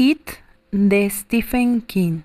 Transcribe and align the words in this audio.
It 0.00 0.30
de 0.70 1.10
Stephen 1.10 1.80
King. 1.80 2.20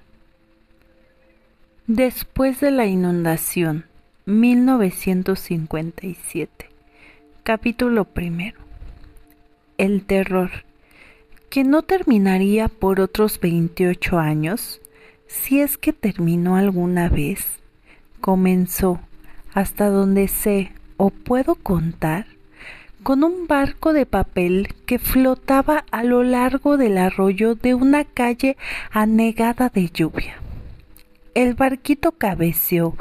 Después 1.87 2.59
de 2.59 2.69
la 2.69 2.85
inundación, 2.85 3.85
1957. 4.27 6.69
Capítulo 7.41 8.05
primero. 8.05 8.59
El 9.79 10.05
terror, 10.05 10.51
que 11.49 11.63
no 11.63 11.81
terminaría 11.81 12.67
por 12.67 12.99
otros 12.99 13.39
28 13.39 14.19
años, 14.19 14.79
si 15.25 15.59
es 15.59 15.79
que 15.79 15.93
terminó 15.93 16.57
alguna 16.57 17.09
vez, 17.09 17.43
comenzó, 18.21 18.99
hasta 19.51 19.89
donde 19.89 20.27
sé 20.27 20.73
o 20.97 21.09
puedo 21.09 21.55
contar, 21.55 22.27
con 23.03 23.23
un 23.23 23.47
barco 23.47 23.93
de 23.93 24.05
papel 24.05 24.69
que 24.85 24.97
flotaba 24.97 25.85
a 25.91 26.03
lo 26.03 26.23
largo 26.23 26.77
del 26.77 26.97
arroyo 26.97 27.55
de 27.55 27.75
una 27.75 28.05
calle 28.05 28.55
anegada 28.91 29.69
de 29.69 29.89
lluvia. 29.89 30.37
El 31.35 31.53
barquito 31.53 32.13
cabeceó, 32.13 32.95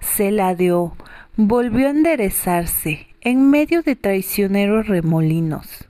se 0.00 0.30
ladeó, 0.30 0.96
volvió 1.36 1.88
a 1.88 1.90
enderezarse 1.90 3.08
en 3.20 3.50
medio 3.50 3.82
de 3.82 3.96
traicioneros 3.96 4.86
remolinos. 4.86 5.88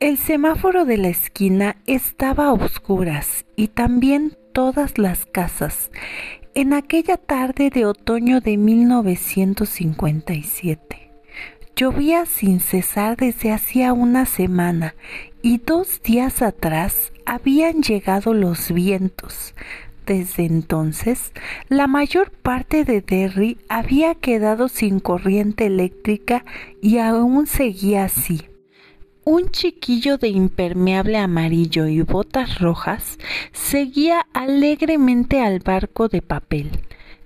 El 0.00 0.18
semáforo 0.18 0.84
de 0.84 0.96
la 0.98 1.08
esquina 1.08 1.76
estaba 1.86 2.46
a 2.46 2.52
oscuras 2.52 3.44
y 3.56 3.68
también 3.68 4.36
todas 4.52 4.98
las 4.98 5.26
casas 5.26 5.92
en 6.54 6.72
aquella 6.72 7.18
tarde 7.18 7.70
de 7.70 7.84
otoño 7.84 8.40
de 8.40 8.56
1957. 8.56 11.05
Llovía 11.78 12.24
sin 12.24 12.60
cesar 12.60 13.18
desde 13.18 13.52
hacía 13.52 13.92
una 13.92 14.24
semana 14.24 14.94
y 15.42 15.58
dos 15.58 16.00
días 16.00 16.40
atrás 16.40 17.12
habían 17.26 17.82
llegado 17.82 18.32
los 18.32 18.72
vientos. 18.72 19.54
Desde 20.06 20.46
entonces, 20.46 21.32
la 21.68 21.86
mayor 21.86 22.30
parte 22.30 22.86
de 22.86 23.02
Derry 23.02 23.58
había 23.68 24.14
quedado 24.14 24.68
sin 24.68 25.00
corriente 25.00 25.66
eléctrica 25.66 26.46
y 26.80 26.96
aún 26.96 27.46
seguía 27.46 28.04
así. 28.04 28.46
Un 29.24 29.50
chiquillo 29.50 30.16
de 30.16 30.28
impermeable 30.28 31.18
amarillo 31.18 31.88
y 31.88 32.00
botas 32.00 32.58
rojas 32.58 33.18
seguía 33.52 34.26
alegremente 34.32 35.42
al 35.42 35.58
barco 35.58 36.08
de 36.08 36.22
papel. 36.22 36.70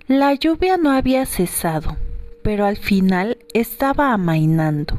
La 0.08 0.34
lluvia 0.34 0.76
no 0.76 0.90
había 0.90 1.24
cesado 1.24 1.96
pero 2.42 2.64
al 2.64 2.76
final 2.76 3.38
estaba 3.54 4.12
amainando. 4.12 4.98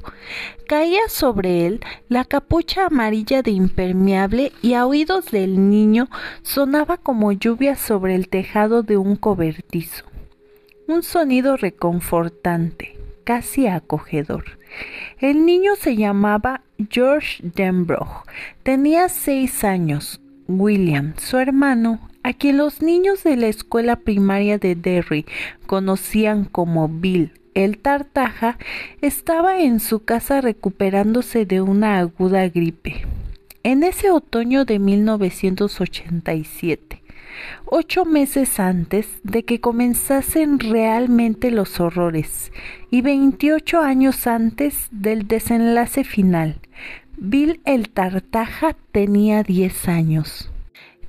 Caía 0.68 1.08
sobre 1.10 1.66
él 1.66 1.82
la 2.10 2.26
capucha 2.26 2.86
amarilla 2.86 3.42
de 3.42 3.52
impermeable 3.52 4.52
y 4.62 4.74
a 4.74 4.86
oídos 4.86 5.32
del 5.32 5.70
niño 5.70 6.08
sonaba 6.44 6.98
como 6.98 7.32
lluvia 7.32 7.76
sobre 7.76 8.16
el 8.16 8.30
tejado 8.30 8.84
de 8.84 8.98
un 8.98 9.16
cobertizo. 9.16 10.06
Un 10.88 11.04
sonido 11.04 11.58
reconfortante, 11.58 12.98
casi 13.24 13.68
acogedor. 13.68 14.58
El 15.20 15.46
niño 15.46 15.76
se 15.76 15.96
llamaba 15.96 16.62
George 16.90 17.44
Denbrough. 17.44 18.24
Tenía 18.64 19.10
seis 19.10 19.64
años. 19.64 20.22
William, 20.48 21.14
su 21.18 21.38
hermano, 21.38 22.00
a 22.24 22.34
quien 22.34 22.58
los 22.58 22.82
niños 22.82 23.24
de 23.24 23.38
la 23.38 23.48
escuela 23.48 23.98
primaria 23.98 24.58
de 24.58 24.76
Derry 24.76 25.26
conocían 25.66 26.46
como 26.46 26.88
Bill 26.88 27.32
el 27.54 27.78
Tartaja, 27.78 28.58
estaba 29.02 29.60
en 29.60 29.80
su 29.80 30.04
casa 30.04 30.42
recuperándose 30.42 31.46
de 31.46 31.62
una 31.62 32.00
aguda 32.00 32.50
gripe. 32.50 33.06
En 33.64 33.84
ese 33.84 34.10
otoño 34.10 34.66
de 34.66 34.80
1987, 34.80 37.04
ocho 37.66 38.06
meses 38.06 38.60
antes 38.60 39.08
de 39.24 39.44
que 39.44 39.60
comenzasen 39.60 40.58
realmente 40.60 41.52
los 41.52 41.80
horrores 41.80 42.52
y 42.90 43.02
28 43.02 43.82
años 43.82 44.26
antes 44.28 44.88
del 44.92 45.28
desenlace 45.28 46.04
final, 46.04 46.60
Bill 47.24 47.62
el 47.66 47.90
Tartaja 47.90 48.76
tenía 48.92 49.44
10 49.44 49.88
años. 49.90 50.50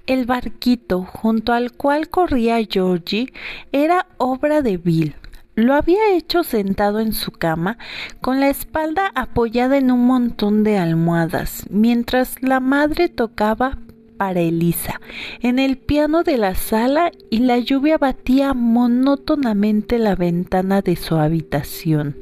El 0.07 0.27
barquito 0.27 1.05
junto 1.05 1.55
al 1.55 1.73
cual 1.73 2.11
corría 2.11 2.59
Georgie 2.69 3.33
era 3.73 4.07
obra 4.19 4.61
de 4.61 4.77
Bill. 4.77 5.15
Lo 5.55 5.73
había 5.73 6.15
hecho 6.15 6.43
sentado 6.43 7.01
en 7.01 7.15
su 7.15 7.31
cama, 7.31 7.79
con 8.21 8.41
la 8.41 8.51
espalda 8.51 9.11
apoyada 9.15 9.79
en 9.79 9.91
un 9.91 10.05
montón 10.05 10.65
de 10.65 10.77
almohadas, 10.77 11.65
mientras 11.71 12.43
la 12.43 12.61
madre 12.61 13.09
tocaba 13.09 13.79
para 14.19 14.41
Elisa 14.41 15.01
en 15.41 15.59
el 15.59 15.79
piano 15.79 16.25
de 16.25 16.37
la 16.37 16.55
sala 16.57 17.11
y 17.31 17.39
la 17.39 17.59
lluvia 17.59 17.97
batía 17.97 18.53
monótonamente 18.53 19.99
la 19.99 20.15
ventana 20.15 20.83
de 20.83 20.95
su 20.95 21.17
habitación. 21.17 22.17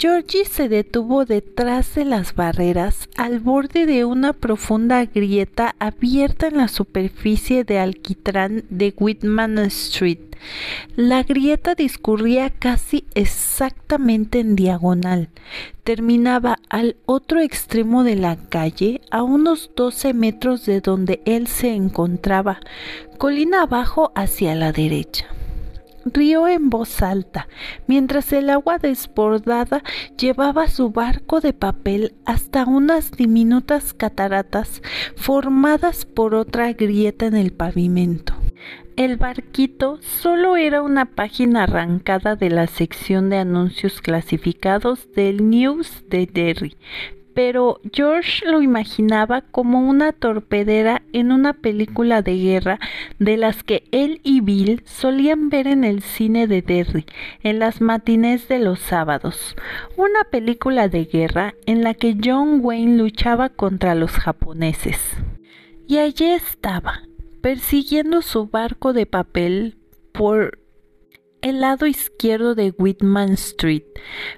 Georgie 0.00 0.44
se 0.44 0.68
detuvo 0.68 1.24
detrás 1.24 1.96
de 1.96 2.04
las 2.04 2.36
barreras 2.36 3.08
al 3.16 3.40
borde 3.40 3.84
de 3.84 4.04
una 4.04 4.32
profunda 4.32 5.04
grieta 5.04 5.74
abierta 5.80 6.46
en 6.46 6.58
la 6.58 6.68
superficie 6.68 7.64
de 7.64 7.80
alquitrán 7.80 8.62
de 8.70 8.94
Whitman 8.96 9.58
Street. 9.58 10.20
La 10.94 11.24
grieta 11.24 11.74
discurría 11.74 12.48
casi 12.48 13.06
exactamente 13.14 14.38
en 14.38 14.54
diagonal. 14.54 15.30
Terminaba 15.82 16.58
al 16.68 16.94
otro 17.04 17.40
extremo 17.40 18.04
de 18.04 18.14
la 18.14 18.36
calle, 18.36 19.00
a 19.10 19.24
unos 19.24 19.72
12 19.74 20.14
metros 20.14 20.64
de 20.64 20.80
donde 20.80 21.22
él 21.24 21.48
se 21.48 21.74
encontraba, 21.74 22.60
colina 23.18 23.62
abajo 23.62 24.12
hacia 24.14 24.54
la 24.54 24.70
derecha 24.70 25.26
rió 26.12 26.48
en 26.48 26.70
voz 26.70 27.02
alta, 27.02 27.48
mientras 27.86 28.32
el 28.32 28.50
agua 28.50 28.78
desbordada 28.78 29.82
llevaba 30.18 30.68
su 30.68 30.90
barco 30.90 31.40
de 31.40 31.52
papel 31.52 32.14
hasta 32.24 32.64
unas 32.64 33.10
diminutas 33.12 33.94
cataratas 33.94 34.82
formadas 35.16 36.04
por 36.04 36.34
otra 36.34 36.72
grieta 36.72 37.26
en 37.26 37.36
el 37.36 37.52
pavimento. 37.52 38.34
El 38.96 39.16
barquito 39.16 40.00
solo 40.02 40.56
era 40.56 40.82
una 40.82 41.04
página 41.04 41.62
arrancada 41.62 42.34
de 42.34 42.50
la 42.50 42.66
sección 42.66 43.30
de 43.30 43.38
anuncios 43.38 44.00
clasificados 44.00 45.12
del 45.12 45.48
News 45.48 46.02
de 46.08 46.26
Derry, 46.26 46.76
pero 47.38 47.80
George 47.92 48.44
lo 48.46 48.62
imaginaba 48.62 49.42
como 49.42 49.88
una 49.88 50.10
torpedera 50.10 51.02
en 51.12 51.30
una 51.30 51.52
película 51.52 52.20
de 52.20 52.36
guerra 52.36 52.80
de 53.20 53.36
las 53.36 53.62
que 53.62 53.84
él 53.92 54.20
y 54.24 54.40
Bill 54.40 54.82
solían 54.84 55.48
ver 55.48 55.68
en 55.68 55.84
el 55.84 56.02
cine 56.02 56.48
de 56.48 56.62
Derry 56.62 57.06
en 57.44 57.60
las 57.60 57.80
matines 57.80 58.48
de 58.48 58.58
los 58.58 58.80
sábados. 58.80 59.54
Una 59.96 60.24
película 60.24 60.88
de 60.88 61.04
guerra 61.04 61.54
en 61.66 61.84
la 61.84 61.94
que 61.94 62.16
John 62.20 62.58
Wayne 62.60 62.98
luchaba 62.98 63.50
contra 63.50 63.94
los 63.94 64.10
japoneses. 64.10 64.98
Y 65.86 65.98
allí 65.98 66.24
estaba, 66.24 67.02
persiguiendo 67.40 68.20
su 68.20 68.48
barco 68.48 68.92
de 68.92 69.06
papel 69.06 69.76
por 70.10 70.57
el 71.42 71.60
lado 71.60 71.86
izquierdo 71.86 72.54
de 72.54 72.74
Whitman 72.76 73.32
Street. 73.32 73.84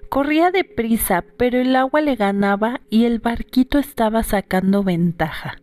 Corría 0.08 0.50
deprisa, 0.50 1.24
pero 1.36 1.58
el 1.58 1.74
agua 1.76 2.00
le 2.00 2.16
ganaba 2.16 2.80
y 2.90 3.04
el 3.04 3.18
barquito 3.18 3.78
estaba 3.78 4.22
sacando 4.22 4.82
ventaja. 4.82 5.56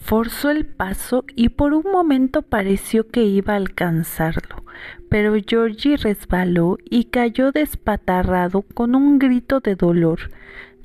Forzó 0.00 0.50
el 0.50 0.66
paso 0.66 1.24
y 1.34 1.50
por 1.50 1.74
un 1.74 1.90
momento 1.90 2.42
pareció 2.42 3.08
que 3.08 3.24
iba 3.24 3.54
a 3.54 3.56
alcanzarlo, 3.56 4.64
pero 5.08 5.34
Georgie 5.46 5.96
resbaló 5.96 6.78
y 6.88 7.04
cayó 7.04 7.52
despatarrado 7.52 8.62
con 8.62 8.94
un 8.94 9.18
grito 9.18 9.60
de 9.60 9.74
dolor. 9.74 10.30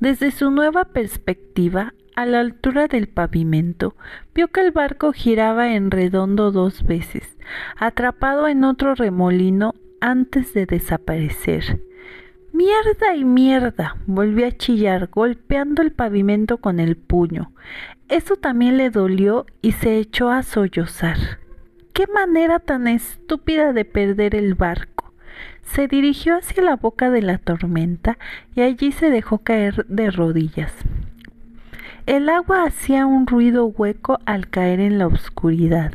Desde 0.00 0.30
su 0.30 0.50
nueva 0.50 0.86
perspectiva, 0.86 1.94
a 2.16 2.26
la 2.26 2.40
altura 2.40 2.86
del 2.86 3.08
pavimento, 3.08 3.96
vio 4.34 4.48
que 4.48 4.60
el 4.60 4.70
barco 4.70 5.12
giraba 5.12 5.74
en 5.74 5.90
redondo 5.90 6.52
dos 6.52 6.84
veces, 6.84 7.36
atrapado 7.76 8.46
en 8.46 8.64
otro 8.64 8.94
remolino 8.94 9.74
antes 10.04 10.52
de 10.52 10.66
desaparecer. 10.66 11.80
Mierda 12.52 13.16
y 13.16 13.24
mierda, 13.24 13.96
volvió 14.04 14.46
a 14.46 14.52
chillar, 14.52 15.08
golpeando 15.10 15.80
el 15.80 15.92
pavimento 15.92 16.58
con 16.58 16.78
el 16.78 16.98
puño. 16.98 17.52
Eso 18.10 18.36
también 18.36 18.76
le 18.76 18.90
dolió 18.90 19.46
y 19.62 19.72
se 19.72 19.96
echó 19.96 20.28
a 20.28 20.42
sollozar. 20.42 21.16
Qué 21.94 22.06
manera 22.06 22.58
tan 22.58 22.86
estúpida 22.86 23.72
de 23.72 23.86
perder 23.86 24.34
el 24.34 24.54
barco. 24.54 25.14
Se 25.62 25.88
dirigió 25.88 26.36
hacia 26.36 26.62
la 26.62 26.76
boca 26.76 27.10
de 27.10 27.22
la 27.22 27.38
tormenta 27.38 28.18
y 28.54 28.60
allí 28.60 28.92
se 28.92 29.08
dejó 29.08 29.38
caer 29.38 29.86
de 29.86 30.10
rodillas. 30.10 30.74
El 32.04 32.28
agua 32.28 32.64
hacía 32.64 33.06
un 33.06 33.26
ruido 33.26 33.64
hueco 33.64 34.18
al 34.26 34.50
caer 34.50 34.80
en 34.80 34.98
la 34.98 35.06
oscuridad. 35.06 35.94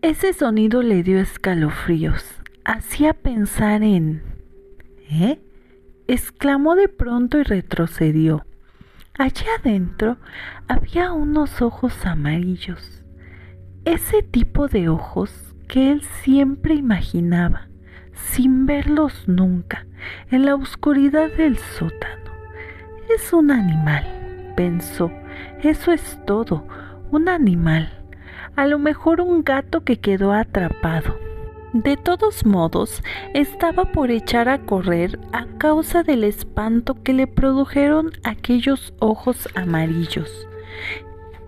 Ese 0.00 0.32
sonido 0.32 0.82
le 0.82 1.02
dio 1.02 1.18
escalofríos 1.18 2.39
hacía 2.70 3.14
pensar 3.14 3.82
en... 3.82 4.22
¿Eh? 5.10 5.40
exclamó 6.06 6.76
de 6.76 6.88
pronto 6.88 7.38
y 7.38 7.42
retrocedió. 7.42 8.44
Allá 9.18 9.46
adentro 9.58 10.18
había 10.68 11.12
unos 11.12 11.62
ojos 11.62 12.06
amarillos, 12.06 13.04
ese 13.84 14.22
tipo 14.22 14.68
de 14.68 14.88
ojos 14.88 15.54
que 15.68 15.90
él 15.90 16.02
siempre 16.22 16.74
imaginaba, 16.74 17.68
sin 18.12 18.66
verlos 18.66 19.24
nunca, 19.26 19.86
en 20.30 20.46
la 20.46 20.54
oscuridad 20.54 21.30
del 21.32 21.58
sótano. 21.58 22.30
Es 23.14 23.32
un 23.32 23.50
animal, 23.50 24.52
pensó, 24.56 25.12
eso 25.62 25.92
es 25.92 26.18
todo, 26.24 26.66
un 27.10 27.28
animal, 27.28 28.04
a 28.56 28.66
lo 28.66 28.78
mejor 28.78 29.20
un 29.20 29.42
gato 29.42 29.82
que 29.84 29.98
quedó 29.98 30.32
atrapado. 30.32 31.19
De 31.72 31.96
todos 31.96 32.44
modos, 32.44 33.02
estaba 33.32 33.92
por 33.92 34.10
echar 34.10 34.48
a 34.48 34.58
correr 34.66 35.20
a 35.32 35.46
causa 35.58 36.02
del 36.02 36.24
espanto 36.24 37.00
que 37.02 37.12
le 37.12 37.28
produjeron 37.28 38.10
aquellos 38.24 38.92
ojos 38.98 39.48
amarillos. 39.54 40.48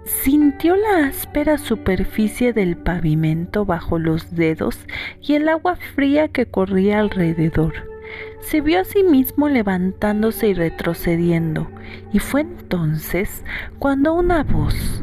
Sintió 0.05 0.77
la 0.77 1.07
áspera 1.09 1.59
superficie 1.59 2.53
del 2.53 2.77
pavimento 2.77 3.65
bajo 3.65 3.99
los 3.99 4.35
dedos 4.35 4.79
y 5.21 5.35
el 5.35 5.49
agua 5.49 5.77
fría 5.95 6.29
que 6.29 6.47
corría 6.47 7.01
alrededor. 7.01 7.92
Se 8.41 8.61
vio 8.61 8.81
a 8.81 8.85
sí 8.85 9.03
mismo 9.03 9.49
levantándose 9.49 10.49
y 10.49 10.55
retrocediendo, 10.55 11.69
y 12.13 12.19
fue 12.19 12.43
entonces 12.43 13.45
cuando 13.79 14.15
una 14.15 14.43
voz, 14.43 15.03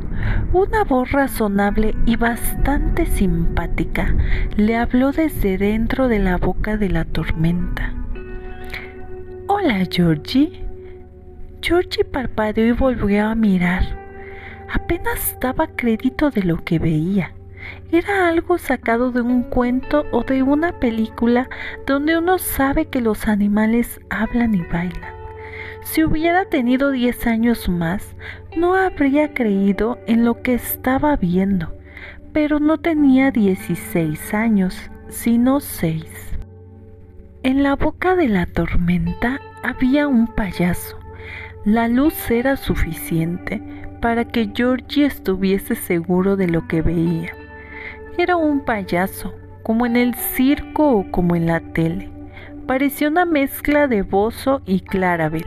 una 0.53 0.83
voz 0.83 1.11
razonable 1.11 1.95
y 2.05 2.15
bastante 2.15 3.05
simpática 3.05 4.13
le 4.57 4.75
habló 4.75 5.11
desde 5.11 5.57
dentro 5.57 6.07
de 6.07 6.19
la 6.19 6.37
boca 6.37 6.77
de 6.77 6.89
la 6.89 7.05
tormenta. 7.05 7.93
Hola, 9.47 9.85
Georgie. 9.89 10.63
Georgie 11.61 12.05
parpadeó 12.05 12.65
y 12.65 12.71
volvió 12.71 13.25
a 13.25 13.35
mirar. 13.35 13.83
Apenas 14.71 15.35
daba 15.41 15.67
crédito 15.67 16.29
de 16.29 16.43
lo 16.43 16.63
que 16.63 16.77
veía. 16.77 17.33
Era 17.91 18.27
algo 18.27 18.57
sacado 18.57 19.11
de 19.11 19.21
un 19.21 19.43
cuento 19.43 20.05
o 20.11 20.23
de 20.23 20.43
una 20.43 20.79
película 20.79 21.49
donde 21.87 22.17
uno 22.17 22.37
sabe 22.37 22.85
que 22.85 23.01
los 23.01 23.27
animales 23.27 23.99
hablan 24.09 24.53
y 24.53 24.61
bailan. 24.61 25.13
Si 25.83 26.03
hubiera 26.03 26.45
tenido 26.45 26.91
10 26.91 27.27
años 27.27 27.67
más, 27.67 28.15
no 28.55 28.75
habría 28.75 29.33
creído 29.33 29.97
en 30.05 30.23
lo 30.23 30.41
que 30.41 30.53
estaba 30.53 31.15
viendo, 31.15 31.73
pero 32.31 32.59
no 32.59 32.77
tenía 32.77 33.31
16 33.31 34.33
años, 34.33 34.91
sino 35.07 35.59
6. 35.59 36.05
En 37.41 37.63
la 37.63 37.75
boca 37.75 38.15
de 38.15 38.27
la 38.27 38.45
tormenta 38.45 39.39
había 39.63 40.07
un 40.07 40.27
payaso. 40.27 40.99
La 41.65 41.87
luz 41.87 42.29
era 42.29 42.55
suficiente 42.55 43.61
para 44.01 44.25
que 44.25 44.51
Georgie 44.53 45.05
estuviese 45.05 45.75
seguro 45.75 46.35
de 46.35 46.47
lo 46.47 46.67
que 46.67 46.81
veía. 46.81 47.38
Era 48.19 48.35
un 48.35 48.59
payaso, 48.59 49.33
como 49.63 49.85
en 49.85 49.95
el 49.95 50.13
circo 50.13 50.91
o 50.91 51.09
como 51.09 51.37
en 51.37 51.45
la 51.45 51.61
tele. 51.61 52.11
Parecía 52.67 53.07
una 53.07 53.23
mezcla 53.23 53.87
de 53.87 54.01
Bozo 54.01 54.61
y 54.65 54.81
Clarabel, 54.81 55.45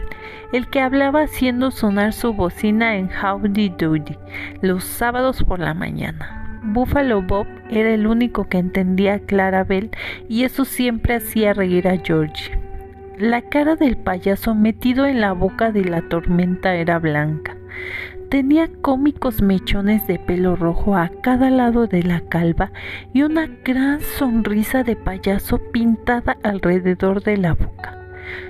el 0.55 0.67
que 0.71 0.81
hablaba 0.81 1.21
haciendo 1.21 1.71
sonar 1.71 2.15
su 2.15 2.33
bocina 2.33 2.97
en 2.97 3.11
Howdy 3.11 3.69
Doody 3.79 4.17
los 4.63 4.85
sábados 4.85 5.45
por 5.45 5.59
la 5.59 5.75
mañana. 5.75 6.61
Buffalo 6.63 7.21
Bob 7.21 7.47
era 7.69 7.91
el 7.91 8.07
único 8.07 8.49
que 8.49 8.57
entendía 8.57 9.17
a 9.17 9.19
Clarabel 9.19 9.91
y 10.27 10.45
eso 10.45 10.65
siempre 10.65 11.17
hacía 11.17 11.53
reír 11.53 11.87
a 11.87 11.99
George. 11.99 12.59
La 13.19 13.43
cara 13.43 13.77
del 13.77 13.99
payaso 13.99 14.55
metido 14.55 15.05
en 15.05 15.21
la 15.21 15.33
boca 15.33 15.73
de 15.73 15.85
la 15.85 16.01
tormenta 16.09 16.75
era 16.75 16.99
blanca. 16.99 17.55
Tenía 18.33 18.71
cómicos 18.81 19.43
mechones 19.43 20.07
de 20.07 20.19
pelo 20.19 20.57
rojo 20.57 20.97
a 20.97 21.11
cada 21.21 21.51
lado 21.51 21.87
de 21.87 22.03
la 22.03 22.21
calva 22.21 22.73
y 23.13 23.25
una 23.25 23.47
gran 23.63 24.01
sonrisa 24.01 24.83
de 24.85 24.97
payaso 24.97 25.59
pintada 25.71 26.39
alrededor 26.43 27.23
de 27.23 27.37
la 27.37 27.53
boca. 27.53 27.99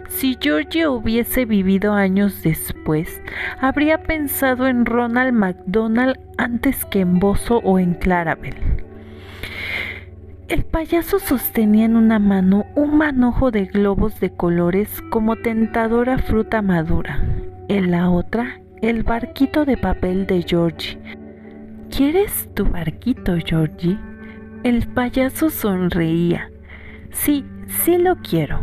Si 0.06 0.38
Georgie 0.40 0.86
hubiese 0.86 1.46
vivido 1.46 1.94
años 1.94 2.44
después, 2.44 3.20
habría 3.60 4.04
pensado 4.04 4.68
en 4.68 4.86
Ronald 4.86 5.32
McDonald 5.32 6.16
antes 6.38 6.84
que 6.84 7.00
en 7.00 7.18
Bozo 7.18 7.56
o 7.64 7.80
en 7.80 7.94
Clarabel. 7.94 8.54
El 10.46 10.62
payaso 10.62 11.18
sostenía 11.18 11.86
en 11.86 11.96
una 11.96 12.20
mano 12.20 12.66
un 12.76 12.98
manojo 12.98 13.50
de 13.50 13.64
globos 13.64 14.20
de 14.20 14.30
colores 14.30 15.02
como 15.10 15.34
tentadora 15.34 16.18
fruta 16.18 16.62
madura. 16.62 17.20
En 17.68 17.90
la 17.90 18.10
otra, 18.10 18.61
el 18.82 19.04
barquito 19.04 19.64
de 19.64 19.76
papel 19.76 20.26
de 20.26 20.42
Georgie. 20.42 20.98
¿Quieres 21.88 22.48
tu 22.52 22.64
barquito, 22.64 23.36
Georgie? 23.38 23.96
El 24.64 24.88
payaso 24.88 25.50
sonreía. 25.50 26.50
Sí, 27.12 27.44
sí 27.68 27.96
lo 27.96 28.16
quiero. 28.16 28.58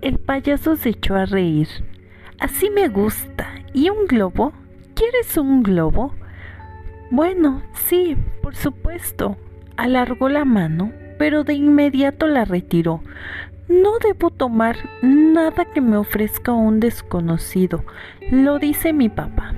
El 0.00 0.18
payaso 0.18 0.74
se 0.76 0.90
echó 0.90 1.16
a 1.16 1.26
reír. 1.26 1.68
Así 2.38 2.70
me 2.70 2.88
gusta. 2.88 3.46
¿Y 3.74 3.90
un 3.90 4.06
globo? 4.06 4.54
¿Quieres 4.94 5.36
un 5.36 5.62
globo? 5.62 6.14
Bueno, 7.10 7.62
sí, 7.74 8.16
por 8.42 8.56
supuesto. 8.56 9.36
Alargó 9.76 10.30
la 10.30 10.46
mano, 10.46 10.92
pero 11.18 11.44
de 11.44 11.52
inmediato 11.52 12.26
la 12.26 12.46
retiró. 12.46 13.02
No 13.70 14.00
debo 14.00 14.30
tomar 14.30 14.76
nada 15.00 15.64
que 15.64 15.80
me 15.80 15.96
ofrezca 15.96 16.50
un 16.50 16.80
desconocido, 16.80 17.84
lo 18.28 18.58
dice 18.58 18.92
mi 18.92 19.08
papá. 19.08 19.54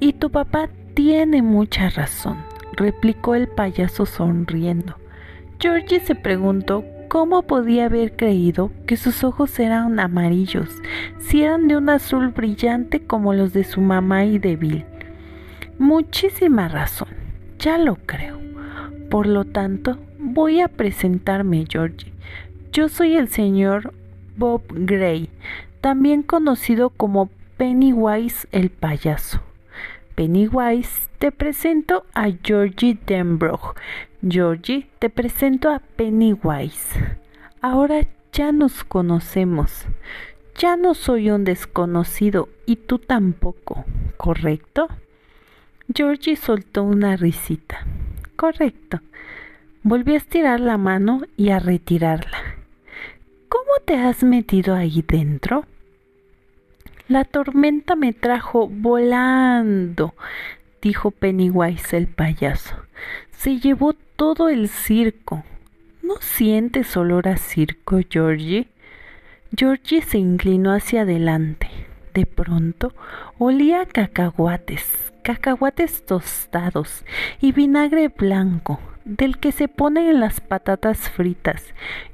Y 0.00 0.14
tu 0.14 0.30
papá 0.30 0.68
tiene 0.94 1.42
mucha 1.42 1.90
razón, 1.90 2.38
replicó 2.72 3.36
el 3.36 3.46
payaso 3.46 4.04
sonriendo. 4.04 4.96
Georgie 5.60 6.00
se 6.00 6.16
preguntó 6.16 6.84
cómo 7.06 7.42
podía 7.42 7.84
haber 7.84 8.16
creído 8.16 8.72
que 8.84 8.96
sus 8.96 9.22
ojos 9.22 9.60
eran 9.60 10.00
amarillos, 10.00 10.68
si 11.20 11.44
eran 11.44 11.68
de 11.68 11.76
un 11.76 11.88
azul 11.88 12.30
brillante 12.30 13.06
como 13.06 13.32
los 13.32 13.52
de 13.52 13.62
su 13.62 13.80
mamá 13.80 14.24
y 14.24 14.40
de 14.40 14.56
Bill. 14.56 14.84
Muchísima 15.78 16.66
razón, 16.66 17.10
ya 17.60 17.78
lo 17.78 17.94
creo. 17.94 18.40
Por 19.08 19.28
lo 19.28 19.44
tanto, 19.44 19.98
voy 20.18 20.60
a 20.60 20.66
presentarme, 20.66 21.64
Georgie. 21.68 22.12
Yo 22.72 22.88
soy 22.88 23.16
el 23.16 23.28
señor 23.28 23.92
Bob 24.38 24.62
Gray, 24.70 25.28
también 25.82 26.22
conocido 26.22 26.88
como 26.88 27.28
Pennywise 27.58 28.48
el 28.50 28.70
payaso. 28.70 29.42
Pennywise, 30.14 31.06
te 31.18 31.32
presento 31.32 32.06
a 32.14 32.30
Georgie 32.42 32.98
Denbrough. 33.06 33.74
Georgie, 34.26 34.88
te 35.00 35.10
presento 35.10 35.68
a 35.68 35.80
Pennywise. 35.80 36.98
Ahora 37.60 38.06
ya 38.32 38.52
nos 38.52 38.84
conocemos. 38.84 39.84
Ya 40.56 40.76
no 40.78 40.94
soy 40.94 41.30
un 41.30 41.44
desconocido 41.44 42.48
y 42.64 42.76
tú 42.76 42.98
tampoco, 42.98 43.84
¿correcto? 44.16 44.88
Georgie 45.94 46.36
soltó 46.36 46.84
una 46.84 47.18
risita. 47.18 47.84
Correcto. 48.34 49.00
Volvió 49.82 50.14
a 50.14 50.18
estirar 50.18 50.58
la 50.58 50.78
mano 50.78 51.20
y 51.36 51.50
a 51.50 51.58
retirarla. 51.58 52.61
¿Cómo 53.52 53.84
te 53.84 53.96
has 53.96 54.22
metido 54.22 54.74
ahí 54.74 55.04
dentro? 55.06 55.66
La 57.06 57.24
tormenta 57.24 57.96
me 57.96 58.14
trajo 58.14 58.66
volando, 58.66 60.14
dijo 60.80 61.10
Pennywise 61.10 61.98
el 61.98 62.06
payaso. 62.06 62.74
Se 63.30 63.58
llevó 63.58 63.92
todo 63.92 64.48
el 64.48 64.70
circo. 64.70 65.44
¿No 66.00 66.14
sientes 66.20 66.96
olor 66.96 67.28
a 67.28 67.36
circo, 67.36 68.00
Georgie? 68.08 68.68
Georgie 69.54 70.00
se 70.00 70.16
inclinó 70.16 70.72
hacia 70.72 71.02
adelante. 71.02 71.68
De 72.14 72.24
pronto 72.24 72.94
olía 73.36 73.82
a 73.82 73.86
cacahuates, 73.86 75.12
cacahuates 75.22 76.06
tostados 76.06 77.04
y 77.42 77.52
vinagre 77.52 78.08
blanco 78.08 78.80
del 79.04 79.38
que 79.38 79.52
se 79.52 79.68
pone 79.68 80.10
en 80.10 80.20
las 80.20 80.40
patatas 80.40 81.10
fritas 81.10 81.62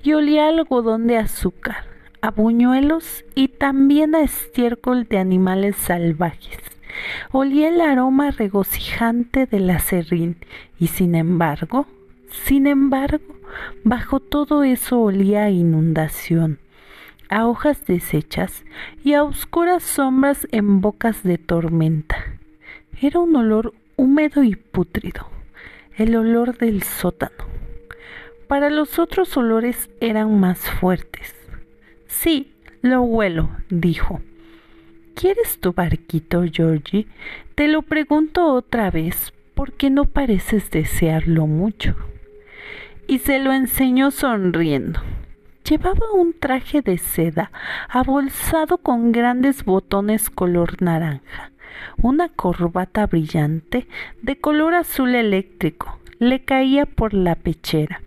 y 0.02 0.12
olía 0.12 0.48
algodón 0.48 1.06
de 1.06 1.16
azúcar, 1.16 1.84
a 2.20 2.30
buñuelos 2.30 3.24
y 3.34 3.48
también 3.48 4.14
a 4.14 4.22
estiércol 4.22 5.04
de 5.04 5.18
animales 5.18 5.76
salvajes. 5.76 6.58
Olía 7.30 7.68
el 7.68 7.80
aroma 7.80 8.30
regocijante 8.30 9.46
del 9.46 9.70
acerrín 9.70 10.36
y 10.78 10.88
sin 10.88 11.14
embargo, 11.14 11.86
sin 12.30 12.66
embargo, 12.66 13.24
bajo 13.84 14.20
todo 14.20 14.64
eso 14.64 15.00
olía 15.00 15.44
a 15.44 15.50
inundación, 15.50 16.58
a 17.28 17.46
hojas 17.46 17.86
deshechas 17.86 18.64
y 19.04 19.14
a 19.14 19.22
oscuras 19.22 19.82
sombras 19.82 20.48
en 20.50 20.80
bocas 20.80 21.22
de 21.22 21.38
tormenta. 21.38 22.16
Era 23.00 23.20
un 23.20 23.36
olor 23.36 23.74
húmedo 23.96 24.42
y 24.42 24.56
pútrido 24.56 25.37
el 25.98 26.14
olor 26.14 26.56
del 26.56 26.84
sótano. 26.84 27.44
Para 28.46 28.70
los 28.70 29.00
otros 29.00 29.36
olores 29.36 29.90
eran 30.00 30.38
más 30.38 30.58
fuertes. 30.58 31.34
Sí, 32.06 32.54
lo 32.82 33.02
huelo, 33.02 33.50
dijo. 33.68 34.20
¿Quieres 35.14 35.58
tu 35.58 35.72
barquito, 35.72 36.44
Georgie? 36.50 37.08
Te 37.56 37.66
lo 37.66 37.82
pregunto 37.82 38.54
otra 38.54 38.92
vez 38.92 39.34
porque 39.54 39.90
no 39.90 40.04
pareces 40.04 40.70
desearlo 40.70 41.48
mucho. 41.48 41.96
Y 43.08 43.18
se 43.18 43.40
lo 43.40 43.52
enseñó 43.52 44.12
sonriendo. 44.12 45.00
Llevaba 45.68 46.12
un 46.14 46.32
traje 46.32 46.80
de 46.80 46.96
seda 46.96 47.50
abolsado 47.88 48.78
con 48.78 49.10
grandes 49.10 49.64
botones 49.64 50.30
color 50.30 50.80
naranja, 50.80 51.50
una 52.02 52.28
corbata 52.28 53.06
brillante 53.06 53.86
de 54.22 54.38
color 54.38 54.74
azul 54.74 55.14
eléctrico 55.14 55.98
le 56.18 56.44
caía 56.44 56.86
por 56.86 57.14
la 57.14 57.34
pechera. 57.34 58.02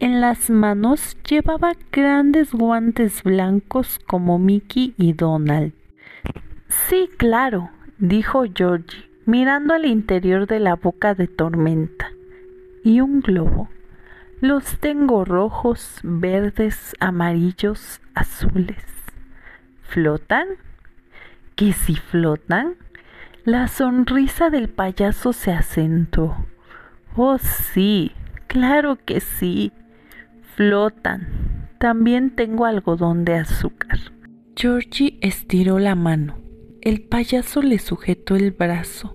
En 0.00 0.20
las 0.20 0.50
manos 0.50 1.16
llevaba 1.28 1.72
grandes 1.92 2.52
guantes 2.52 3.22
blancos 3.22 4.00
como 4.06 4.38
Mickey 4.38 4.94
y 4.98 5.12
Donald. 5.12 5.72
Sí, 6.68 7.08
claro, 7.16 7.70
dijo 7.98 8.44
Georgie, 8.54 9.08
mirando 9.24 9.74
al 9.74 9.86
interior 9.86 10.46
de 10.46 10.60
la 10.60 10.74
boca 10.76 11.14
de 11.14 11.28
tormenta. 11.28 12.10
¿Y 12.82 13.00
un 13.00 13.20
globo? 13.20 13.68
Los 14.40 14.78
tengo 14.78 15.24
rojos, 15.24 16.00
verdes, 16.02 16.94
amarillos, 17.00 18.00
azules. 18.14 18.84
¿Flotan? 19.82 20.48
¿Que 21.54 21.72
si 21.72 21.94
flotan? 21.94 22.76
La 23.44 23.68
sonrisa 23.68 24.48
del 24.48 24.70
payaso 24.70 25.34
se 25.34 25.52
acentuó. 25.52 26.34
Oh, 27.14 27.36
sí, 27.36 28.12
claro 28.46 28.96
que 29.04 29.20
sí. 29.20 29.70
Flotan. 30.56 31.68
También 31.78 32.34
tengo 32.36 32.64
algodón 32.64 33.26
de 33.26 33.34
azúcar. 33.34 33.98
Georgie 34.56 35.18
estiró 35.20 35.78
la 35.78 35.94
mano. 35.94 36.38
El 36.80 37.02
payaso 37.02 37.60
le 37.60 37.78
sujetó 37.78 38.34
el 38.34 38.50
brazo 38.50 39.14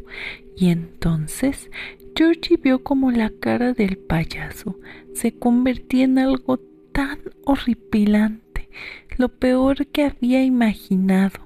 y 0.55 0.69
entonces 0.69 1.71
Georgie 2.15 2.57
vio 2.57 2.83
como 2.83 3.09
la 3.09 3.31
cara 3.31 3.73
del 3.73 3.97
payaso 3.97 4.77
se 5.15 5.39
convertía 5.39 6.03
en 6.03 6.19
algo 6.19 6.59
tan 6.91 7.19
horripilante, 7.45 8.69
lo 9.17 9.29
peor 9.29 9.87
que 9.87 10.03
había 10.03 10.43
imaginado. 10.43 11.39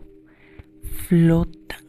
Flota, 1.07 1.82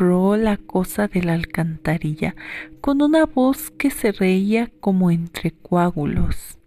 la 0.00 0.56
cosa 0.56 1.06
de 1.06 1.22
la 1.22 1.34
alcantarilla 1.34 2.34
con 2.80 3.00
una 3.00 3.26
voz 3.26 3.70
que 3.70 3.90
se 3.90 4.10
reía 4.10 4.70
como 4.80 5.10
entre 5.10 5.52
coágulos. 5.52 6.58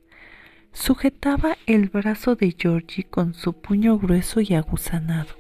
Sujetaba 0.72 1.58
el 1.66 1.90
brazo 1.90 2.36
de 2.36 2.56
Georgie 2.58 3.04
con 3.04 3.34
su 3.34 3.54
puño 3.54 3.98
grueso 3.98 4.40
y 4.40 4.54
aguzanado 4.54 5.36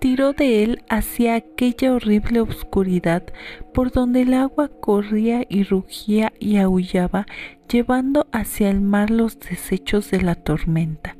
tiró 0.00 0.32
de 0.34 0.62
él 0.62 0.82
hacia 0.88 1.34
aquella 1.34 1.94
horrible 1.94 2.40
oscuridad 2.40 3.24
por 3.72 3.90
donde 3.90 4.22
el 4.22 4.34
agua 4.34 4.68
corría 4.68 5.44
y 5.48 5.64
rugía 5.64 6.32
y 6.38 6.58
aullaba, 6.58 7.26
llevando 7.68 8.26
hacia 8.30 8.70
el 8.70 8.80
mar 8.80 9.10
los 9.10 9.40
desechos 9.40 10.10
de 10.10 10.22
la 10.22 10.34
tormenta. 10.34 11.16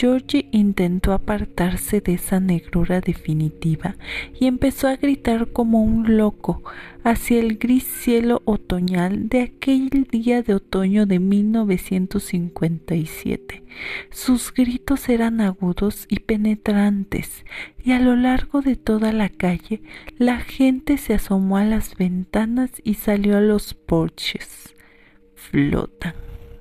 Georgie 0.00 0.48
intentó 0.50 1.12
apartarse 1.12 2.00
de 2.00 2.14
esa 2.14 2.40
negrura 2.40 3.02
definitiva 3.02 3.96
y 4.40 4.46
empezó 4.46 4.88
a 4.88 4.96
gritar 4.96 5.48
como 5.48 5.82
un 5.82 6.16
loco 6.16 6.62
hacia 7.04 7.38
el 7.38 7.58
gris 7.58 7.84
cielo 7.84 8.40
otoñal 8.46 9.28
de 9.28 9.42
aquel 9.42 10.08
día 10.10 10.40
de 10.40 10.54
otoño 10.54 11.04
de 11.04 11.18
1957. 11.18 13.62
Sus 14.10 14.54
gritos 14.54 15.06
eran 15.10 15.42
agudos 15.42 16.06
y 16.08 16.20
penetrantes, 16.20 17.44
y 17.84 17.92
a 17.92 18.00
lo 18.00 18.16
largo 18.16 18.62
de 18.62 18.76
toda 18.76 19.12
la 19.12 19.28
calle 19.28 19.82
la 20.16 20.40
gente 20.40 20.96
se 20.96 21.12
asomó 21.12 21.58
a 21.58 21.64
las 21.64 21.96
ventanas 21.96 22.70
y 22.84 22.94
salió 22.94 23.36
a 23.36 23.42
los 23.42 23.74
porches. 23.74 24.74
Flotan, 25.34 26.14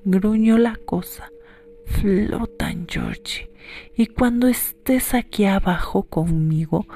gruñó 0.03 0.57
la 0.57 0.75
cosa 0.75 1.31
flotan, 1.89 2.85
Georgie. 2.87 3.49
Y 3.95 4.07
cuando 4.07 4.47
estés 4.47 5.13
aquí 5.13 5.45
abajo 5.45 6.03
conmigo, 6.03 6.87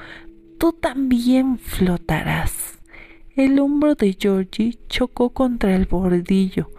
tú 0.58 0.72
también 0.72 1.58
flotarás. 1.58 2.78
El 3.36 3.58
hombro 3.58 3.94
de 3.94 4.16
Georgie 4.18 4.78
chocó 4.88 5.30
contra 5.30 5.74
el 5.74 5.86
bordillo. 5.86 6.70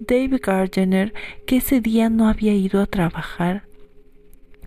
Dave 0.00 0.38
Gardner, 0.38 1.14
que 1.46 1.58
ese 1.58 1.80
día 1.80 2.10
no 2.10 2.28
había 2.28 2.54
ido 2.54 2.80
a 2.80 2.86
trabajar 2.86 3.66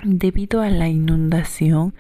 debido 0.03 0.61
a 0.61 0.69
la 0.69 0.89
inundación, 0.89 1.93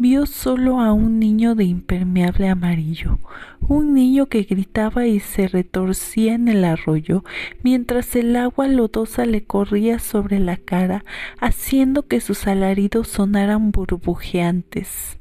vio 0.00 0.24
solo 0.24 0.80
a 0.80 0.94
un 0.94 1.18
niño 1.18 1.54
de 1.54 1.64
impermeable 1.64 2.48
amarillo, 2.48 3.18
un 3.60 3.92
niño 3.92 4.26
que 4.26 4.44
gritaba 4.44 5.06
y 5.06 5.20
se 5.20 5.46
retorcía 5.46 6.32
en 6.32 6.48
el 6.48 6.64
arroyo 6.64 7.22
mientras 7.62 8.16
el 8.16 8.34
agua 8.34 8.66
lodosa 8.66 9.26
le 9.26 9.44
corría 9.44 9.98
sobre 9.98 10.40
la 10.40 10.56
cara, 10.56 11.04
haciendo 11.38 12.06
que 12.06 12.22
sus 12.22 12.46
alaridos 12.46 13.08
sonaran 13.08 13.72
burbujeantes. 13.72 15.18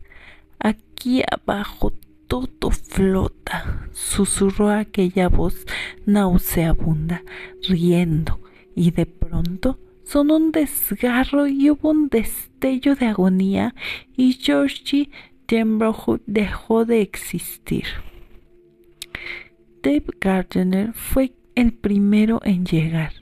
Aquí 0.59 1.23
abajo 1.29 1.91
todo 2.27 2.71
flota, 2.71 3.89
susurró 3.91 4.69
aquella 4.69 5.27
voz 5.27 5.65
nauseabunda, 6.05 7.21
riendo, 7.67 8.39
y 8.77 8.91
de 8.91 9.05
pronto 9.05 9.77
son 10.09 10.31
un 10.31 10.51
desgarro 10.51 11.45
y 11.45 11.69
hubo 11.69 11.91
un 11.91 12.09
destello 12.09 12.95
de 12.95 13.05
agonía 13.05 13.75
y 14.17 14.33
Georgie 14.33 15.11
Denbrough 15.47 16.19
dejó 16.25 16.83
de 16.83 17.01
existir. 17.01 17.85
Dave 19.83 20.05
Gardner 20.19 20.93
fue 20.93 21.33
el 21.53 21.73
primero 21.73 22.41
en 22.43 22.65
llegar, 22.65 23.13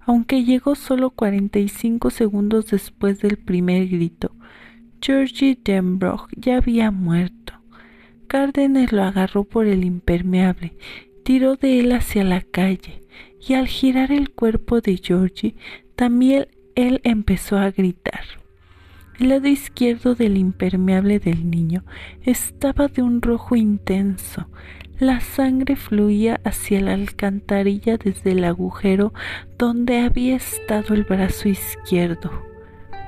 aunque 0.00 0.42
llegó 0.42 0.74
solo 0.74 1.10
45 1.10 2.10
segundos 2.10 2.66
después 2.66 3.20
del 3.20 3.36
primer 3.36 3.86
grito. 3.86 4.32
Georgie 5.00 5.56
Denbrough 5.62 6.26
ya 6.36 6.56
había 6.56 6.90
muerto. 6.90 7.54
Gardner 8.28 8.92
lo 8.92 9.04
agarró 9.04 9.44
por 9.44 9.66
el 9.66 9.84
impermeable, 9.84 10.76
tiró 11.24 11.54
de 11.54 11.78
él 11.78 11.92
hacia 11.92 12.24
la 12.24 12.42
calle, 12.42 13.02
y 13.46 13.54
al 13.54 13.68
girar 13.68 14.10
el 14.10 14.30
cuerpo 14.30 14.80
de 14.80 14.96
Georgie 14.96 15.54
también 15.96 16.48
él 16.74 17.00
empezó 17.04 17.58
a 17.58 17.70
gritar. 17.70 18.22
El 19.18 19.28
lado 19.28 19.46
izquierdo 19.46 20.16
del 20.16 20.36
impermeable 20.36 21.20
del 21.20 21.48
niño 21.48 21.84
estaba 22.22 22.88
de 22.88 23.02
un 23.02 23.22
rojo 23.22 23.54
intenso. 23.54 24.48
La 24.98 25.20
sangre 25.20 25.76
fluía 25.76 26.40
hacia 26.44 26.80
la 26.80 26.94
alcantarilla 26.94 27.96
desde 27.96 28.32
el 28.32 28.44
agujero 28.44 29.12
donde 29.56 30.00
había 30.00 30.36
estado 30.36 30.94
el 30.94 31.04
brazo 31.04 31.48
izquierdo. 31.48 32.30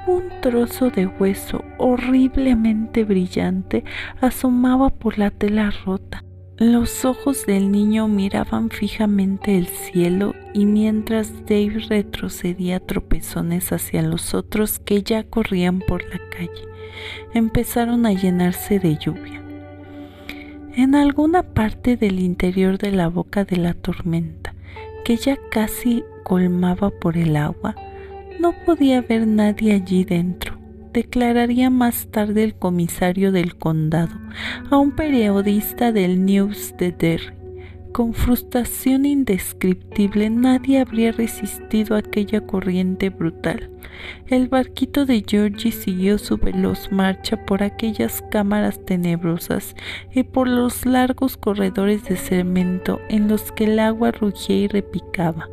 Un 0.06 0.24
trozo 0.40 0.90
de 0.90 1.06
hueso 1.06 1.64
horriblemente 1.78 3.02
brillante 3.02 3.82
asomaba 4.20 4.90
por 4.90 5.18
la 5.18 5.30
tela 5.32 5.72
rota. 5.84 6.22
Los 6.58 7.04
ojos 7.04 7.44
del 7.44 7.70
niño 7.70 8.08
miraban 8.08 8.70
fijamente 8.70 9.58
el 9.58 9.66
cielo 9.66 10.34
y 10.54 10.64
mientras 10.64 11.44
Dave 11.44 11.84
retrocedía 11.86 12.80
tropezones 12.80 13.72
hacia 13.72 14.00
los 14.00 14.32
otros 14.32 14.78
que 14.78 15.02
ya 15.02 15.24
corrían 15.24 15.80
por 15.80 16.02
la 16.04 16.18
calle, 16.30 16.66
empezaron 17.34 18.06
a 18.06 18.14
llenarse 18.14 18.78
de 18.78 18.96
lluvia. 18.96 19.42
En 20.74 20.94
alguna 20.94 21.42
parte 21.42 21.98
del 21.98 22.20
interior 22.20 22.78
de 22.78 22.92
la 22.92 23.08
boca 23.08 23.44
de 23.44 23.58
la 23.58 23.74
tormenta, 23.74 24.54
que 25.04 25.18
ya 25.18 25.36
casi 25.50 26.04
colmaba 26.24 26.88
por 26.88 27.18
el 27.18 27.36
agua, 27.36 27.76
no 28.40 28.54
podía 28.64 29.02
ver 29.02 29.26
nadie 29.26 29.74
allí 29.74 30.04
dentro 30.04 30.55
declararía 30.96 31.68
más 31.68 32.06
tarde 32.10 32.42
el 32.42 32.54
comisario 32.54 33.30
del 33.30 33.58
condado 33.58 34.14
a 34.70 34.78
un 34.78 34.92
periodista 34.92 35.92
del 35.92 36.24
News 36.24 36.74
de 36.78 36.90
Derry. 36.90 37.34
Con 37.92 38.14
frustración 38.14 39.04
indescriptible 39.04 40.30
nadie 40.30 40.80
habría 40.80 41.12
resistido 41.12 41.96
aquella 41.96 42.40
corriente 42.40 43.10
brutal. 43.10 43.70
El 44.26 44.48
barquito 44.48 45.04
de 45.04 45.22
Georgie 45.26 45.70
siguió 45.70 46.16
su 46.16 46.38
veloz 46.38 46.90
marcha 46.90 47.44
por 47.44 47.62
aquellas 47.62 48.22
cámaras 48.30 48.82
tenebrosas 48.82 49.76
y 50.14 50.22
por 50.22 50.48
los 50.48 50.86
largos 50.86 51.36
corredores 51.36 52.04
de 52.04 52.16
cemento 52.16 53.00
en 53.10 53.28
los 53.28 53.52
que 53.52 53.64
el 53.64 53.78
agua 53.80 54.12
rugía 54.12 54.56
y 54.56 54.68
repicaba, 54.68 55.46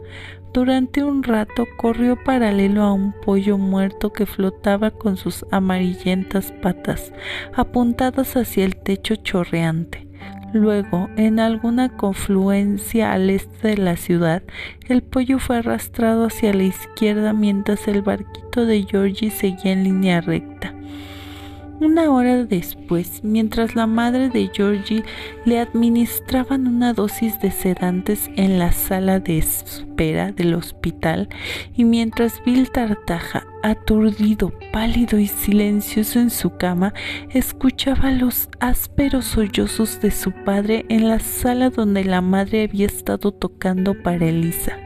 durante 0.54 1.04
un 1.04 1.24
rato 1.24 1.66
corrió 1.78 2.16
paralelo 2.24 2.84
a 2.84 2.94
un 2.94 3.12
pollo 3.12 3.58
muerto 3.58 4.14
que 4.14 4.26
flotaba 4.26 4.92
con 4.92 5.18
sus 5.18 5.46
amarillentas 5.52 6.52
patas 6.62 7.12
apuntadas 7.54 8.38
hacia 8.38 8.66
el 8.66 8.76
techo 8.76 9.16
chorreante. 9.16 10.08
Luego, 10.54 11.10
en 11.18 11.40
alguna 11.40 11.90
confluencia 11.90 13.12
al 13.12 13.32
este 13.32 13.70
de 13.70 13.78
la 13.78 13.98
ciudad, 13.98 14.44
el 14.88 15.02
pollo 15.02 15.40
fue 15.40 15.58
arrastrado 15.58 16.28
hacia 16.28 16.54
la 16.54 16.64
izquierda 16.64 17.34
mientras 17.34 17.88
el 17.88 18.04
barquito 18.04 18.68
de 18.68 18.84
Georgie 18.84 19.32
seguía 19.32 19.72
en 19.72 19.84
línea 19.84 20.22
recta. 20.22 20.76
Una 21.84 22.10
hora 22.10 22.46
después, 22.46 23.26
mientras 23.26 23.76
la 23.76 23.88
madre 23.88 24.30
de 24.30 24.50
Georgie 24.54 25.04
le 25.44 25.60
administraban 25.60 26.66
una 26.66 26.94
dosis 26.94 27.42
de 27.42 27.52
sedantes 27.52 28.30
en 28.38 28.58
la 28.58 28.72
sala 28.72 29.20
de 29.20 29.40
espera 29.40 30.32
del 30.32 30.54
hospital 30.54 31.28
y 31.76 31.84
mientras 31.84 32.42
Bill 32.46 32.72
Tartaja, 32.72 33.46
aturdido, 33.64 34.54
pálido 34.72 35.20
y 35.20 35.28
silencioso 35.28 36.22
en 36.22 36.30
su 36.30 36.56
cama, 36.56 36.94
escuchaba 37.32 38.12
los 38.12 38.48
ásperos 38.62 39.26
sollozos 39.26 40.00
de 40.00 40.12
su 40.12 40.32
padre 40.32 40.86
en 40.88 41.10
la 41.10 41.20
sala 41.20 41.70
donde 41.70 42.06
la 42.06 42.22
madre 42.22 42.64
había 42.64 42.86
estado 42.86 43.34
tocando 43.34 43.94
para 44.02 44.26
Elisa. 44.26 44.78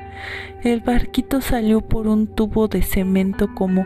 El 0.63 0.82
barquito 0.82 1.42
salió 1.42 1.82
por 1.82 2.08
un 2.08 2.25
tubo 2.25 2.68
de 2.68 2.82
cemento 2.82 3.54
como 3.54 3.86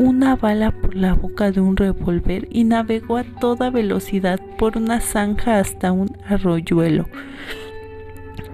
una 0.00 0.34
bala 0.34 0.70
por 0.70 0.96
la 0.96 1.12
boca 1.12 1.50
de 1.50 1.60
un 1.60 1.76
revólver 1.76 2.48
y 2.50 2.64
navegó 2.64 3.18
a 3.18 3.24
toda 3.24 3.68
velocidad 3.68 4.40
por 4.56 4.78
una 4.78 4.98
zanja 4.98 5.58
hasta 5.58 5.92
un 5.92 6.16
arroyuelo. 6.26 7.06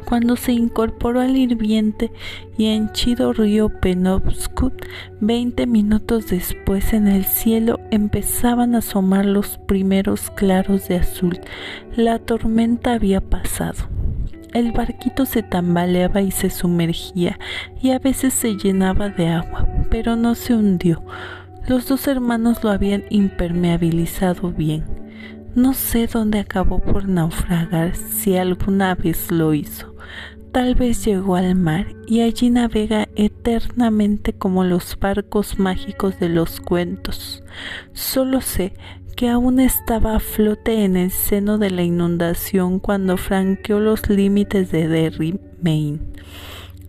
Cuando 0.05 0.35
se 0.35 0.53
incorporó 0.53 1.21
al 1.21 1.37
hirviente 1.37 2.11
y 2.59 2.67
henchido 2.67 3.33
río 3.33 3.69
Penobscot, 3.69 4.87
veinte 5.21 5.69
minutos 5.69 6.29
después 6.29 6.93
en 6.93 7.07
el 7.07 7.25
cielo 7.25 7.79
empezaban 7.93 8.75
a 8.75 8.79
asomar 8.79 9.25
los 9.25 9.59
primeros 9.59 10.31
claros 10.31 10.89
de 10.89 10.97
azul. 10.97 11.39
La 11.95 12.19
tormenta 12.19 12.95
había 12.95 13.21
pasado. 13.21 13.96
El 14.57 14.73
barquito 14.73 15.27
se 15.27 15.43
tambaleaba 15.43 16.23
y 16.23 16.31
se 16.31 16.49
sumergía, 16.49 17.39
y 17.83 17.91
a 17.91 17.99
veces 17.99 18.33
se 18.33 18.57
llenaba 18.57 19.11
de 19.11 19.29
agua, 19.29 19.69
pero 19.91 20.17
no 20.17 20.35
se 20.35 20.55
hundió. 20.55 21.05
Los 21.69 21.87
dos 21.87 22.09
hermanos 22.09 22.65
lo 22.65 22.71
habían 22.71 23.05
impermeabilizado 23.11 24.53
bien. 24.53 24.87
No 25.55 25.75
sé 25.75 26.07
dónde 26.07 26.39
acabó 26.39 26.79
por 26.79 27.07
naufragar, 27.07 27.97
si 27.97 28.39
alguna 28.39 28.95
vez 28.95 29.31
lo 29.31 29.53
hizo. 29.53 29.95
Tal 30.53 30.75
vez 30.75 31.05
llegó 31.05 31.37
al 31.37 31.55
mar 31.55 31.89
y 32.07 32.23
allí 32.23 32.49
navega 32.49 33.11
eternamente 33.15 34.33
como 34.33 34.65
los 34.65 34.99
barcos 34.99 35.59
mágicos 35.59 36.19
de 36.19 36.31
los 36.31 36.63
cuentos. 36.63 37.43
Solo 37.93 38.41
sé 38.41 38.73
que 39.17 39.31
aún 39.31 39.59
estaba 39.59 40.15
a 40.15 40.21
flote 40.21 40.85
en 40.85 40.97
el 40.97 41.11
seno 41.11 41.57
de 41.57 41.71
la 41.71 41.83
inundación 41.83 42.79
cuando 42.79 43.17
franqueó 43.17 43.81
los 43.81 44.09
límites 44.11 44.71
de 44.71 44.87
Derry, 44.87 45.41
Maine, 45.63 46.01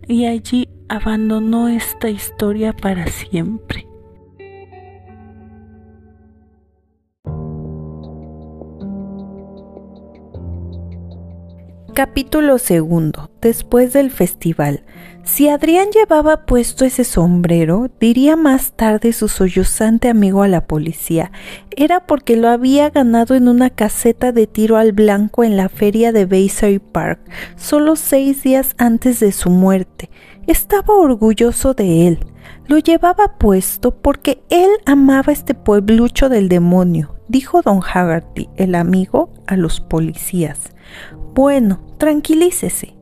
y 0.06 0.26
allí 0.26 0.68
abandonó 0.88 1.68
esta 1.68 2.10
historia 2.10 2.74
para 2.74 3.06
siempre. 3.06 3.87
Capítulo 11.98 12.58
segundo. 12.58 13.28
Después 13.40 13.92
del 13.92 14.12
festival. 14.12 14.84
Si 15.24 15.48
Adrián 15.48 15.88
llevaba 15.92 16.46
puesto 16.46 16.84
ese 16.84 17.02
sombrero, 17.02 17.90
diría 17.98 18.36
más 18.36 18.70
tarde 18.70 19.12
su 19.12 19.26
sollozante 19.26 20.08
amigo 20.08 20.44
a 20.44 20.48
la 20.48 20.64
policía, 20.64 21.32
era 21.76 22.06
porque 22.06 22.36
lo 22.36 22.50
había 22.50 22.90
ganado 22.90 23.34
en 23.34 23.48
una 23.48 23.70
caseta 23.70 24.30
de 24.30 24.46
tiro 24.46 24.76
al 24.76 24.92
blanco 24.92 25.42
en 25.42 25.56
la 25.56 25.68
feria 25.68 26.12
de 26.12 26.24
Bayside 26.24 26.78
Park, 26.78 27.18
solo 27.56 27.96
seis 27.96 28.44
días 28.44 28.76
antes 28.78 29.18
de 29.18 29.32
su 29.32 29.50
muerte. 29.50 30.08
Estaba 30.46 30.94
orgulloso 30.94 31.74
de 31.74 32.06
él. 32.06 32.20
Lo 32.68 32.78
llevaba 32.78 33.38
puesto 33.38 33.90
porque 33.90 34.40
él 34.50 34.70
amaba 34.86 35.32
este 35.32 35.54
pueblucho 35.54 36.28
del 36.28 36.48
demonio, 36.48 37.16
dijo 37.26 37.60
don 37.60 37.80
Haggerty, 37.82 38.50
el 38.54 38.76
amigo, 38.76 39.30
a 39.48 39.56
los 39.56 39.80
policías. 39.80 40.72
Bueno, 41.34 41.80
tranquilícese, 41.98 42.94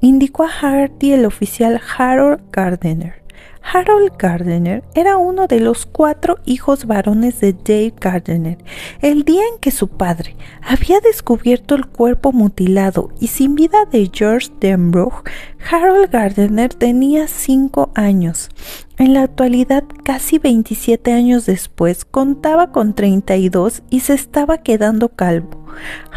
indicó 0.00 0.44
a 0.44 0.48
Hardy 0.48 1.12
el 1.12 1.24
oficial 1.24 1.80
Harold 1.96 2.40
Gardner. 2.50 3.26
Harold 3.72 4.12
Gardner 4.16 4.84
era 4.94 5.16
uno 5.16 5.48
de 5.48 5.58
los 5.58 5.86
cuatro 5.86 6.38
hijos 6.46 6.86
varones 6.86 7.40
de 7.40 7.52
Dave 7.52 7.94
Gardner. 8.00 8.58
El 9.02 9.24
día 9.24 9.42
en 9.52 9.58
que 9.58 9.72
su 9.72 9.88
padre 9.88 10.36
había 10.62 11.00
descubierto 11.00 11.74
el 11.74 11.86
cuerpo 11.86 12.32
mutilado 12.32 13.10
y 13.20 13.26
sin 13.26 13.56
vida 13.56 13.84
de 13.90 14.08
George 14.12 14.52
Denbrough, 14.60 15.24
Harold 15.68 16.10
Gardner 16.10 16.72
tenía 16.74 17.26
cinco 17.26 17.90
años. 17.96 18.50
En 18.98 19.12
la 19.12 19.22
actualidad, 19.22 19.84
casi 20.04 20.38
27 20.38 21.12
años 21.12 21.44
después, 21.44 22.06
contaba 22.06 22.72
con 22.72 22.94
32 22.94 23.82
y 23.90 24.00
se 24.00 24.14
estaba 24.14 24.58
quedando 24.58 25.10
calvo. 25.10 25.66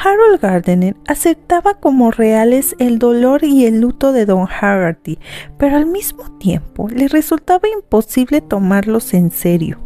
Harold 0.02 0.40
Gardner 0.40 0.96
aceptaba 1.06 1.74
como 1.74 2.12
reales 2.12 2.78
el 2.80 2.98
dolor 2.98 3.44
y 3.44 3.66
el 3.66 3.82
luto 3.82 4.14
de 4.14 4.26
Don 4.26 4.48
Haggerty, 4.48 5.20
pero 5.58 5.76
al 5.76 5.88
mismo 5.88 6.32
tiempo 6.38 6.88
le 6.88 7.10
resultaba 7.10 7.68
imposible 7.68 8.40
tomarlos 8.40 9.14
en 9.14 9.32
serio. 9.32 9.80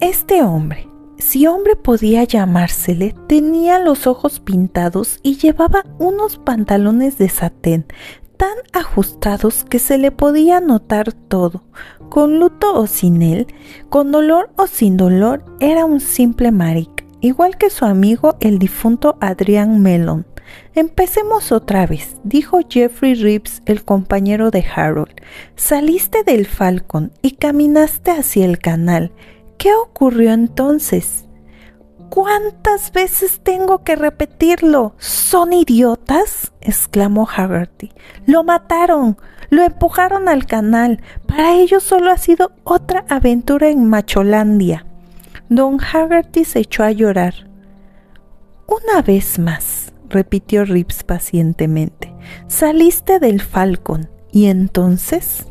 Este 0.00 0.42
hombre, 0.42 0.88
si 1.18 1.46
hombre 1.46 1.76
podía 1.76 2.24
llamársele, 2.24 3.14
tenía 3.28 3.78
los 3.78 4.08
ojos 4.08 4.40
pintados 4.40 5.20
y 5.22 5.36
llevaba 5.36 5.84
unos 5.98 6.36
pantalones 6.36 7.16
de 7.16 7.28
satén 7.28 7.86
tan 8.36 8.56
ajustados 8.72 9.64
que 9.64 9.78
se 9.78 9.98
le 9.98 10.10
podía 10.10 10.60
notar 10.60 11.12
todo. 11.12 11.62
Con 12.08 12.38
luto 12.38 12.74
o 12.74 12.86
sin 12.86 13.22
él, 13.22 13.46
con 13.88 14.12
dolor 14.12 14.50
o 14.56 14.66
sin 14.66 14.96
dolor, 14.96 15.44
era 15.60 15.84
un 15.84 16.00
simple 16.00 16.52
marica 16.52 16.96
igual 17.20 17.56
que 17.56 17.70
su 17.70 17.84
amigo 17.84 18.36
el 18.40 18.58
difunto 18.58 19.16
Adrián 19.20 19.80
Mellon. 19.80 20.26
Empecemos 20.74 21.52
otra 21.52 21.86
vez, 21.86 22.16
dijo 22.22 22.60
Jeffrey 22.68 23.14
Reeves, 23.14 23.62
el 23.66 23.84
compañero 23.84 24.50
de 24.50 24.64
Harold. 24.64 25.14
Saliste 25.56 26.22
del 26.22 26.46
Falcon 26.46 27.12
y 27.22 27.32
caminaste 27.32 28.12
hacia 28.12 28.44
el 28.44 28.58
canal. 28.58 29.12
¿Qué 29.58 29.74
ocurrió 29.74 30.32
entonces? 30.32 31.25
¿Cuántas 32.08 32.92
veces 32.92 33.40
tengo 33.42 33.82
que 33.82 33.96
repetirlo? 33.96 34.94
¿Son 34.98 35.52
idiotas? 35.52 36.52
exclamó 36.60 37.28
Haggerty. 37.28 37.92
Lo 38.26 38.44
mataron, 38.44 39.18
lo 39.50 39.62
empujaron 39.62 40.28
al 40.28 40.46
canal. 40.46 41.02
Para 41.26 41.54
ellos 41.54 41.82
solo 41.82 42.10
ha 42.10 42.18
sido 42.18 42.52
otra 42.64 43.04
aventura 43.08 43.68
en 43.68 43.86
Macholandia. 43.86 44.86
Don 45.48 45.78
Haggerty 45.80 46.44
se 46.44 46.60
echó 46.60 46.84
a 46.84 46.92
llorar. 46.92 47.48
Una 48.66 49.02
vez 49.02 49.38
más, 49.38 49.92
repitió 50.08 50.64
Rips 50.64 51.04
pacientemente, 51.04 52.12
saliste 52.48 53.20
del 53.20 53.40
Falcon. 53.40 54.08
¿Y 54.32 54.46
entonces? 54.46 55.46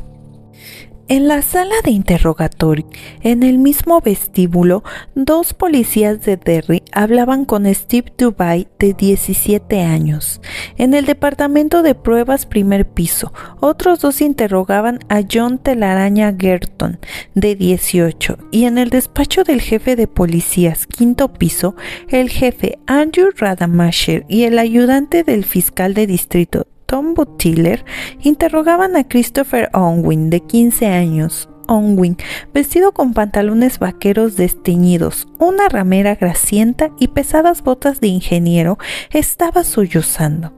En 1.08 1.28
la 1.28 1.44
sala 1.44 1.76
de 1.84 1.92
interrogatorio, 1.92 2.88
en 3.22 3.44
el 3.44 3.60
mismo 3.60 4.02
vestíbulo, 4.02 4.84
dos 5.14 5.54
policías 5.54 6.26
de 6.26 6.36
Derry 6.36 6.82
hablaban 6.92 7.46
con 7.46 7.72
Steve 7.76 8.12
Dubai, 8.18 8.68
de 8.80 8.96
17 8.96 9.82
años. 9.82 10.42
En 10.78 10.96
el 10.96 11.06
departamento 11.06 11.84
de 11.84 11.94
pruebas 11.94 12.48
primer 12.48 12.88
piso, 12.88 13.32
otros 13.60 14.00
dos 14.00 14.20
interrogaban 14.20 14.98
a 15.08 15.22
John 15.32 15.60
Telaraña 15.60 16.36
Gerton, 16.36 16.98
de 17.36 17.56
18, 17.56 18.40
y 18.50 18.66
en 18.66 18.80
el 18.80 18.90
despacho 18.90 19.44
del 19.44 19.62
jefe 19.62 19.96
de 19.96 20.08
policías 20.08 20.88
quinto 20.88 21.32
piso, 21.34 21.76
el 22.10 22.32
jefe 22.32 22.80
Andrew 22.88 23.30
Radamasher 23.38 24.26
y 24.28 24.46
el 24.46 24.58
ayudante 24.58 25.24
del 25.24 25.46
fiscal 25.46 25.94
de 25.94 26.08
distrito 26.08 26.66
Tom 26.86 27.14
Butler 27.14 27.84
interrogaban 28.22 28.96
a 28.96 29.08
Christopher 29.08 29.70
Onwin, 29.74 30.30
de 30.30 30.42
15 30.42 30.88
años. 30.88 31.50
Onwin, 31.68 32.18
vestido 32.54 32.92
con 32.92 33.14
pantalones 33.14 33.80
vaqueros 33.80 34.36
desteñidos, 34.36 35.28
una 35.40 35.68
ramera 35.68 36.16
grasienta 36.16 36.92
y 37.00 37.08
pesadas 37.08 37.64
botas 37.64 38.00
de 38.02 38.08
ingeniero, 38.08 38.78
estaba 39.12 39.64
sollozando. 39.64 40.54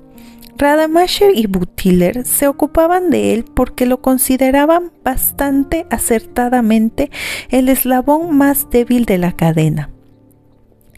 Radamasher 0.58 1.32
y 1.36 1.46
Butler 1.46 2.26
se 2.26 2.48
ocupaban 2.48 3.12
de 3.12 3.34
él 3.34 3.46
porque 3.46 3.86
lo 3.86 4.02
consideraban 4.02 4.92
bastante 5.04 5.86
acertadamente 5.92 7.12
el 7.50 7.70
eslabón 7.70 8.36
más 8.36 8.70
débil 8.72 9.06
de 9.06 9.20
la 9.20 9.34
cadena. 9.34 9.92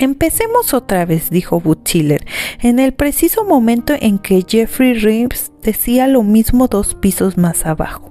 Empecemos 0.01 0.73
otra 0.73 1.05
vez, 1.05 1.29
dijo 1.29 1.59
Butchiller, 1.59 2.25
en 2.61 2.79
el 2.79 2.93
preciso 2.93 3.43
momento 3.43 3.93
en 3.99 4.17
que 4.17 4.45
Jeffrey 4.47 4.93
Reeves 4.93 5.51
decía 5.61 6.07
lo 6.07 6.23
mismo 6.23 6.69
dos 6.69 6.95
pisos 6.95 7.37
más 7.37 7.65
abajo. 7.65 8.07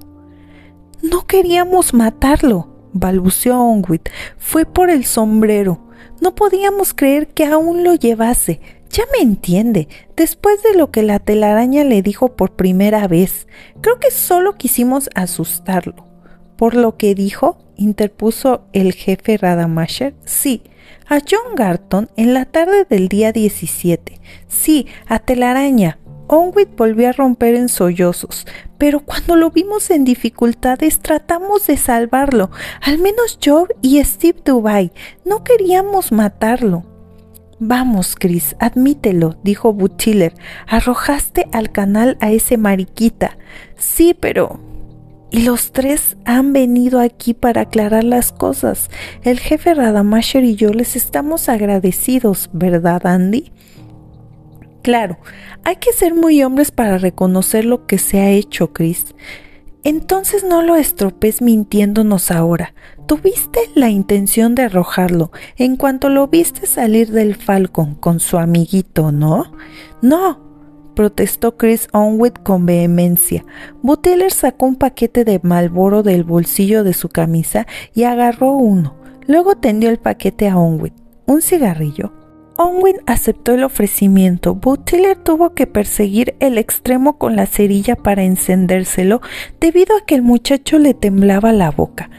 No 1.01 1.25
queríamos 1.25 1.95
matarlo, 1.95 2.67
balbuceó 2.93 3.59
Onwit. 3.59 4.07
Fue 4.37 4.65
por 4.65 4.91
el 4.91 5.03
sombrero. 5.03 5.87
No 6.21 6.35
podíamos 6.35 6.93
creer 6.93 7.29
que 7.29 7.45
aún 7.45 7.83
lo 7.83 7.95
llevase. 7.95 8.61
Ya 8.91 9.05
me 9.11 9.23
entiende, 9.23 9.87
después 10.15 10.61
de 10.61 10.77
lo 10.77 10.91
que 10.91 11.01
la 11.01 11.17
telaraña 11.17 11.83
le 11.83 12.03
dijo 12.03 12.35
por 12.35 12.51
primera 12.51 13.07
vez. 13.07 13.47
Creo 13.81 13.99
que 13.99 14.11
solo 14.11 14.57
quisimos 14.57 15.09
asustarlo. 15.15 16.05
¿Por 16.55 16.75
lo 16.75 16.97
que 16.97 17.15
dijo? 17.15 17.57
interpuso 17.77 18.65
el 18.73 18.93
jefe 18.93 19.37
Radamasher. 19.37 20.13
Sí, 20.25 20.61
a 21.09 21.19
John 21.19 21.55
Garton 21.55 22.09
en 22.15 22.33
la 22.33 22.45
tarde 22.45 22.85
del 22.87 23.09
día 23.09 23.31
17. 23.31 24.21
Sí, 24.47 24.87
a 25.07 25.19
telaraña. 25.19 25.97
Onwit 26.27 26.69
volvió 26.77 27.09
a 27.09 27.11
romper 27.11 27.55
en 27.55 27.69
sollozos, 27.69 28.45
pero 28.77 28.99
cuando 28.99 29.35
lo 29.35 29.49
vimos 29.49 29.89
en 29.89 30.05
dificultades 30.05 30.99
tratamos 30.99 31.65
de 31.65 31.75
salvarlo, 31.75 32.51
al 32.81 32.99
menos 32.99 33.39
Job 33.43 33.69
y 33.81 34.01
Steve 34.03 34.39
Dubai. 34.45 34.91
No 35.25 35.43
queríamos 35.43 36.11
matarlo. 36.11 36.85
Vamos, 37.57 38.15
Chris, 38.15 38.55
admítelo, 38.59 39.37
dijo 39.43 39.73
Butchiller. 39.73 40.33
Arrojaste 40.67 41.47
al 41.51 41.71
canal 41.71 42.15
a 42.21 42.31
ese 42.31 42.57
mariquita. 42.57 43.37
Sí, 43.75 44.13
pero 44.13 44.59
y 45.31 45.43
los 45.43 45.71
tres 45.71 46.17
han 46.25 46.53
venido 46.53 46.99
aquí 46.99 47.33
para 47.33 47.61
aclarar 47.61 48.03
las 48.03 48.31
cosas. 48.31 48.89
El 49.23 49.39
jefe 49.39 49.73
Radamasher 49.73 50.43
y 50.43 50.55
yo 50.55 50.71
les 50.73 50.95
estamos 50.95 51.49
agradecidos, 51.49 52.49
¿verdad, 52.53 53.05
Andy? 53.05 53.51
Claro, 54.81 55.17
hay 55.63 55.75
que 55.75 55.93
ser 55.93 56.15
muy 56.15 56.41
hombres 56.43 56.71
para 56.71 56.97
reconocer 56.97 57.65
lo 57.65 57.85
que 57.85 57.97
se 57.97 58.19
ha 58.21 58.29
hecho, 58.29 58.73
Chris. 58.73 59.13
Entonces 59.83 60.43
no 60.43 60.61
lo 60.61 60.75
estropees 60.75 61.41
mintiéndonos 61.41 62.31
ahora. 62.31 62.73
Tuviste 63.05 63.59
la 63.75 63.89
intención 63.89 64.55
de 64.55 64.63
arrojarlo 64.63 65.31
en 65.57 65.77
cuanto 65.77 66.09
lo 66.09 66.27
viste 66.27 66.65
salir 66.65 67.11
del 67.11 67.35
Falcon 67.35 67.95
con 67.95 68.19
su 68.19 68.37
amiguito, 68.37 69.11
¿no? 69.11 69.53
No, 70.01 70.48
protestó 70.99 71.55
Chris 71.55 71.87
Onwit 71.93 72.39
con 72.43 72.65
vehemencia. 72.65 73.45
Butler 73.81 74.33
sacó 74.33 74.65
un 74.65 74.75
paquete 74.75 75.23
de 75.23 75.39
Malboro 75.41 76.03
del 76.03 76.25
bolsillo 76.25 76.83
de 76.83 76.91
su 76.91 77.07
camisa 77.07 77.67
y 77.93 78.03
agarró 78.03 78.51
uno. 78.51 78.97
Luego 79.25 79.55
tendió 79.55 79.91
el 79.91 79.97
paquete 79.97 80.49
a 80.49 80.57
Onwit. 80.57 80.93
¿Un 81.25 81.41
cigarrillo? 81.41 82.11
Onwin 82.57 82.97
aceptó 83.05 83.53
el 83.53 83.63
ofrecimiento. 83.63 84.55
Butler 84.55 85.15
tuvo 85.15 85.53
que 85.53 85.67
perseguir 85.67 86.35
el 86.41 86.57
extremo 86.57 87.17
con 87.17 87.37
la 87.37 87.45
cerilla 87.45 87.95
para 87.95 88.25
encendérselo 88.25 89.21
debido 89.61 89.95
a 89.95 90.05
que 90.05 90.15
el 90.15 90.21
muchacho 90.21 90.79
le 90.79 90.93
temblaba 90.93 91.53
la 91.53 91.71
boca. 91.71 92.09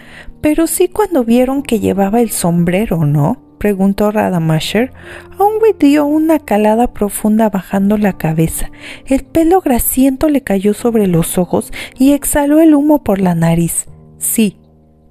Pero 0.40 0.66
sí 0.66 0.88
cuando 0.88 1.22
vieron 1.22 1.62
que 1.62 1.80
llevaba 1.80 2.22
el 2.22 2.30
sombrero, 2.30 3.04
¿no? 3.04 3.49
Preguntó 3.60 4.10
Radamasher. 4.10 4.90
Onwit 5.38 5.78
dio 5.78 6.06
una 6.06 6.38
calada 6.38 6.94
profunda 6.94 7.50
bajando 7.50 7.98
la 7.98 8.14
cabeza. 8.14 8.70
El 9.04 9.22
pelo 9.22 9.60
grasiento 9.60 10.30
le 10.30 10.40
cayó 10.40 10.72
sobre 10.72 11.06
los 11.06 11.36
ojos 11.36 11.70
y 11.98 12.12
exhaló 12.12 12.60
el 12.60 12.74
humo 12.74 13.04
por 13.04 13.20
la 13.20 13.34
nariz. 13.34 13.86
Sí, 14.16 14.56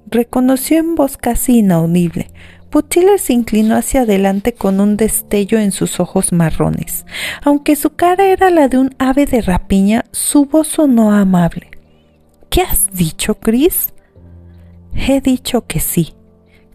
reconoció 0.06 0.78
en 0.78 0.96
voz 0.96 1.16
casi 1.16 1.58
inaudible. 1.58 2.32
Butler 2.72 3.20
se 3.20 3.34
inclinó 3.34 3.76
hacia 3.76 4.02
adelante 4.02 4.52
con 4.52 4.80
un 4.80 4.96
destello 4.96 5.58
en 5.60 5.70
sus 5.70 6.00
ojos 6.00 6.32
marrones. 6.32 7.06
Aunque 7.42 7.76
su 7.76 7.90
cara 7.90 8.26
era 8.26 8.50
la 8.50 8.66
de 8.66 8.78
un 8.78 8.96
ave 8.98 9.26
de 9.26 9.42
rapiña, 9.42 10.04
su 10.10 10.46
voz 10.46 10.66
sonó 10.66 11.12
amable. 11.12 11.70
¿Qué 12.48 12.62
has 12.62 12.90
dicho, 12.92 13.36
Chris? 13.36 13.92
He 14.92 15.20
dicho 15.20 15.66
que 15.66 15.78
sí, 15.78 16.14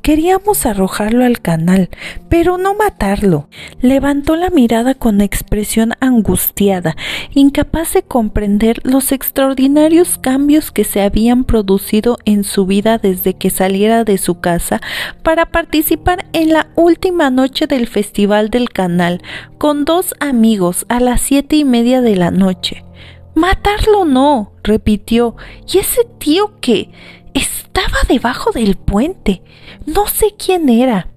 Queríamos 0.05 0.67
arrojarlo 0.67 1.25
al 1.25 1.41
canal, 1.41 1.89
pero 2.29 2.59
no 2.59 2.75
matarlo. 2.75 3.49
Levantó 3.81 4.35
la 4.35 4.51
mirada 4.51 4.93
con 4.93 5.19
expresión 5.19 5.93
angustiada, 5.99 6.95
incapaz 7.33 7.93
de 7.93 8.03
comprender 8.03 8.81
los 8.83 9.11
extraordinarios 9.11 10.19
cambios 10.19 10.69
que 10.69 10.83
se 10.83 11.01
habían 11.01 11.43
producido 11.43 12.19
en 12.25 12.43
su 12.43 12.67
vida 12.67 12.99
desde 12.99 13.33
que 13.33 13.49
saliera 13.49 14.03
de 14.03 14.19
su 14.19 14.39
casa 14.39 14.79
para 15.23 15.47
participar 15.47 16.27
en 16.33 16.53
la 16.53 16.67
última 16.75 17.31
noche 17.31 17.65
del 17.65 17.87
Festival 17.87 18.51
del 18.51 18.69
Canal 18.69 19.23
con 19.57 19.85
dos 19.85 20.13
amigos 20.19 20.85
a 20.87 20.99
las 20.99 21.19
siete 21.19 21.55
y 21.55 21.65
media 21.65 22.01
de 22.01 22.15
la 22.15 22.29
noche. 22.29 22.85
Matarlo 23.33 24.05
no, 24.05 24.51
repitió. 24.63 25.35
¿Y 25.67 25.79
ese 25.79 26.01
tío 26.19 26.59
qué? 26.61 26.91
Estaba 27.33 27.97
debajo 28.07 28.51
del 28.51 28.75
puente. 28.75 29.41
No 29.85 30.07
sé 30.07 30.33
quién 30.37 30.69
era. 30.69 31.07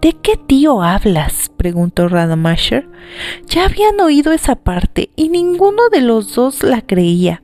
¿De 0.00 0.12
qué 0.12 0.36
tío 0.36 0.82
hablas? 0.82 1.50
preguntó 1.56 2.08
Radamasher. 2.08 2.88
Ya 3.46 3.66
habían 3.66 4.00
oído 4.00 4.32
esa 4.32 4.56
parte 4.56 5.10
y 5.16 5.28
ninguno 5.28 5.88
de 5.90 6.00
los 6.00 6.34
dos 6.34 6.62
la 6.62 6.82
creía. 6.82 7.42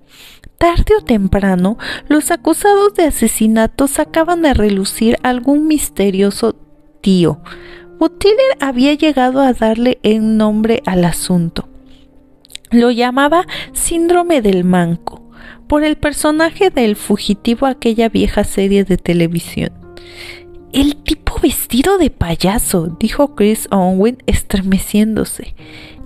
Tarde 0.59 0.95
o 0.99 1.05
temprano, 1.05 1.79
los 2.09 2.31
acusados 2.31 2.95
de 2.95 3.05
asesinato 3.05 3.87
sacaban 3.87 4.47
a 4.47 4.55
relucir 4.55 5.19
algún 5.23 5.67
misterioso 5.67 6.55
tío. 7.01 7.41
Butler 7.99 8.35
había 8.61 8.95
llegado 8.95 9.41
a 9.41 9.53
darle 9.53 9.99
un 10.05 10.37
nombre 10.37 10.83
al 10.87 11.05
asunto. 11.05 11.69
Lo 12.71 12.91
llamaba 12.91 13.47
síndrome 13.73 14.43
del 14.43 14.65
manco 14.65 15.31
por 15.69 15.85
el 15.85 15.97
personaje 15.97 16.71
del 16.71 16.97
fugitivo 16.97 17.67
aquella 17.67 18.09
vieja 18.09 18.45
serie 18.45 18.85
de 18.85 18.97
televisión. 18.97 19.84
El 20.73 20.97
tipo 20.97 21.39
vestido 21.41 21.99
de 21.99 22.11
payaso, 22.11 22.97
dijo 22.99 23.35
Chris 23.35 23.69
Owen 23.71 24.23
estremeciéndose. 24.27 25.55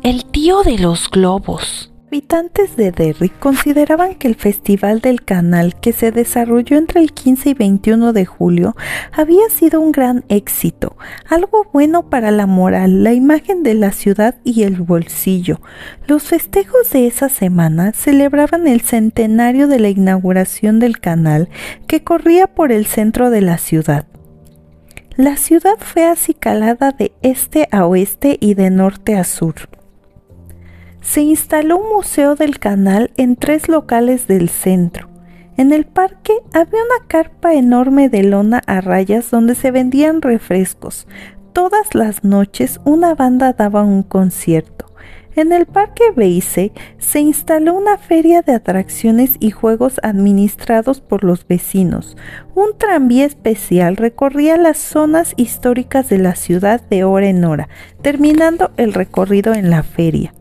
El 0.03 0.25
tío 0.27 0.63
de 0.63 0.79
los 0.79 1.11
globos 1.11 1.91
habitantes 2.09 2.75
de 2.77 2.91
Derry 2.91 3.29
consideraban 3.29 4.15
que 4.15 4.29
el 4.29 4.35
Festival 4.35 5.03
del 5.03 5.25
Canal, 5.25 5.79
que 5.79 5.93
se 5.93 6.11
desarrolló 6.11 6.79
entre 6.79 7.01
el 7.01 7.13
15 7.13 7.51
y 7.51 7.55
21 7.55 8.15
de 8.15 8.25
julio, 8.25 8.75
había 9.13 9.51
sido 9.51 9.83
un 9.83 9.93
gran 9.93 10.25
éxito, 10.31 10.97
algo 11.29 11.69
bueno 11.71 12.09
para 12.09 12.31
la 12.31 12.47
moral, 12.47 13.05
la 13.05 13.13
imagen 13.13 13.63
de 13.63 13.75
la 13.75 13.93
ciudad 13.93 14.37
y 14.43 14.63
el 14.63 14.77
bolsillo. 14.77 15.61
Los 16.07 16.23
festejos 16.23 16.91
de 16.93 17.07
esa 17.07 17.29
semana 17.29 17.93
celebraban 17.93 18.67
el 18.67 18.81
centenario 18.81 19.69
de 19.69 19.79
la 19.79 19.91
inauguración 19.91 20.79
del 20.79 21.01
canal 21.01 21.51
que 21.87 22.05
corría 22.05 22.47
por 22.47 22.73
el 22.73 22.87
centro 22.87 23.29
de 23.29 23.43
la 23.43 23.59
ciudad. 23.59 24.07
La 25.17 25.37
ciudad 25.37 25.77
fue 25.79 26.07
acicalada 26.07 26.93
de 26.93 27.13
este 27.21 27.69
a 27.71 27.85
oeste 27.85 28.39
y 28.41 28.55
de 28.55 28.71
norte 28.71 29.15
a 29.15 29.25
sur 29.25 29.78
se 31.09 31.23
instaló 31.23 31.79
un 31.79 31.89
museo 31.89 32.35
del 32.35 32.59
canal 32.59 33.13
en 33.17 33.37
tres 33.37 33.67
locales 33.67 34.27
del 34.27 34.51
centro. 34.51 35.09
En 35.57 35.73
el 35.73 35.87
parque 35.87 36.35
había 36.53 36.83
una 36.83 37.07
carpa 37.07 37.55
enorme 37.55 38.11
de 38.11 38.25
lona 38.25 38.61
a 38.67 38.83
rayas 38.83 39.31
donde 39.31 39.55
se 39.55 39.71
vendían 39.71 40.21
refrescos. 40.21 41.09
Todas 41.55 41.95
las 41.95 42.25
noches 42.25 42.79
una 42.85 43.15
banda 43.15 43.55
daba 43.55 43.85
un 43.85 44.03
concierto. 44.03 44.85
En 45.35 45.53
el 45.53 45.65
Parque 45.65 46.03
Beise 46.15 46.73
se 46.99 47.21
instaló 47.21 47.73
una 47.75 47.97
feria 47.97 48.43
de 48.43 48.53
atracciones 48.53 49.37
y 49.41 49.51
juegos 49.51 50.01
administrados 50.03 51.01
por 51.01 51.25
los 51.25 51.47
vecinos. 51.47 52.19
Un 52.55 52.77
tranvía 52.77 53.25
especial 53.25 53.97
recorría 53.97 54.59
las 54.59 54.77
zonas 54.77 55.33
históricas 55.39 56.11
de 56.11 56.19
la 56.19 56.35
ciudad 56.35 56.83
de 56.83 57.05
hora 57.05 57.29
en 57.29 57.45
hora, 57.45 57.69
terminando 58.03 58.73
el 58.77 58.93
recorrido 58.93 59.55
en 59.55 59.71
la 59.71 59.83
feria. 59.83 60.35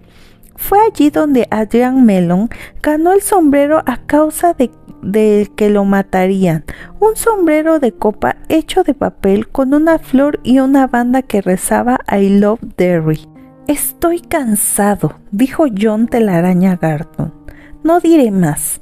Fue 0.58 0.80
allí 0.86 1.12
donde 1.12 1.48
Adrian 1.52 2.06
Mellon 2.06 2.50
ganó 2.82 3.14
el 3.14 3.22
sombrero 3.22 3.84
a 3.86 3.98
causa 3.98 4.54
de, 4.54 4.72
que 5.56 5.70
lo 5.70 5.86
matarían. 5.86 6.66
Un 7.00 7.16
sombrero 7.16 7.80
de 7.80 7.94
copa 7.94 8.36
hecho 8.50 8.84
de 8.84 8.94
papel 8.94 9.48
con 9.48 9.74
una 9.74 10.00
flor 10.00 10.40
y 10.44 10.60
una 10.60 10.88
banda 10.88 11.22
que 11.22 11.42
rezaba 11.42 12.00
I 12.12 12.40
Love 12.40 12.60
Derry. 12.76 13.22
Estoy 13.68 14.20
cansado, 14.20 15.20
dijo 15.32 15.66
John 15.80 16.08
Telaraña 16.08 16.76
Garton. 16.76 17.34
No 17.84 18.00
diré 18.00 18.32
más. 18.32 18.82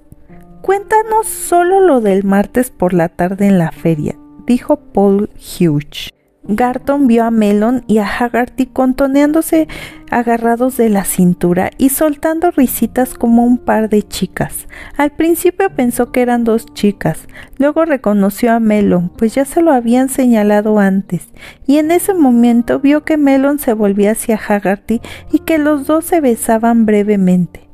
Cuéntanos 0.61 1.27
solo 1.27 1.81
lo 1.81 2.01
del 2.01 2.23
martes 2.23 2.71
por 2.71 2.93
la 2.93 3.09
tarde 3.09 3.47
en 3.47 3.59
la 3.59 3.71
feria, 3.71 4.15
dijo 4.47 4.77
Paul 4.77 5.29
Hughes. 5.35 6.14
Garton 6.47 7.07
vio 7.07 7.23
a 7.23 7.31
Melon 7.31 7.83
y 7.87 7.97
a 7.97 8.07
Haggerty 8.07 8.67
contoneándose 8.67 9.67
agarrados 10.11 10.77
de 10.77 10.89
la 10.89 11.03
cintura 11.03 11.71
y 11.77 11.89
soltando 11.89 12.51
risitas 12.51 13.15
como 13.15 13.43
un 13.43 13.57
par 13.57 13.89
de 13.89 14.03
chicas. 14.03 14.67
Al 14.97 15.11
principio 15.11 15.69
pensó 15.71 16.11
que 16.11 16.21
eran 16.21 16.43
dos 16.43 16.65
chicas, 16.73 17.27
luego 17.57 17.85
reconoció 17.85 18.53
a 18.53 18.59
Melon, 18.59 19.11
pues 19.17 19.33
ya 19.33 19.45
se 19.45 19.61
lo 19.61 19.71
habían 19.71 20.09
señalado 20.09 20.79
antes, 20.79 21.29
y 21.65 21.77
en 21.77 21.91
ese 21.91 22.13
momento 22.13 22.79
vio 22.79 23.03
que 23.03 23.17
Melon 23.17 23.59
se 23.59 23.73
volvía 23.73 24.11
hacia 24.11 24.37
Haggerty 24.37 25.01
y 25.31 25.39
que 25.39 25.57
los 25.57 25.87
dos 25.87 26.05
se 26.05 26.21
besaban 26.21 26.85
brevemente. 26.85 27.67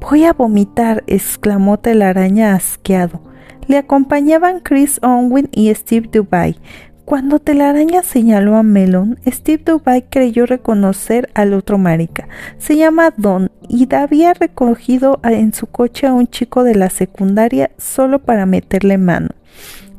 Voy 0.00 0.24
a 0.24 0.32
vomitar, 0.32 1.04
exclamó 1.06 1.78
Telaraña 1.78 2.54
asqueado. 2.54 3.22
Le 3.68 3.78
acompañaban 3.78 4.60
Chris 4.60 4.98
Onwin 5.02 5.48
y 5.52 5.72
Steve 5.74 6.08
Dubai 6.12 6.58
Cuando 7.04 7.38
Telaraña 7.38 8.02
señaló 8.02 8.56
a 8.56 8.62
Melon, 8.62 9.18
Steve 9.26 9.62
Dubai 9.62 10.06
creyó 10.08 10.46
reconocer 10.46 11.28
al 11.34 11.52
otro 11.52 11.76
marica. 11.76 12.28
Se 12.56 12.76
llama 12.76 13.12
Don 13.16 13.50
y 13.68 13.92
había 13.94 14.32
recogido 14.32 15.20
en 15.22 15.52
su 15.52 15.66
coche 15.66 16.06
a 16.06 16.14
un 16.14 16.28
chico 16.28 16.64
de 16.64 16.74
la 16.74 16.88
secundaria 16.88 17.70
solo 17.76 18.20
para 18.20 18.46
meterle 18.46 18.96
mano. 18.96 19.28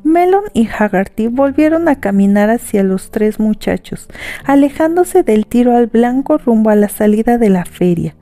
Melon 0.04 0.46
y 0.54 0.68
Haggerty 0.68 1.28
volvieron 1.28 1.88
a 1.90 2.00
caminar 2.00 2.50
hacia 2.50 2.84
los 2.84 3.12
tres 3.12 3.40
muchachos, 3.40 4.08
alejándose 4.44 5.22
del 5.22 5.46
tiro 5.46 5.76
al 5.76 5.88
blanco 5.88 6.40
rumbo 6.40 6.72
a 6.72 6.76
la 6.76 6.90
salida 6.90 7.38
de 7.38 7.50
la 7.50 7.66
feria. 7.66 8.16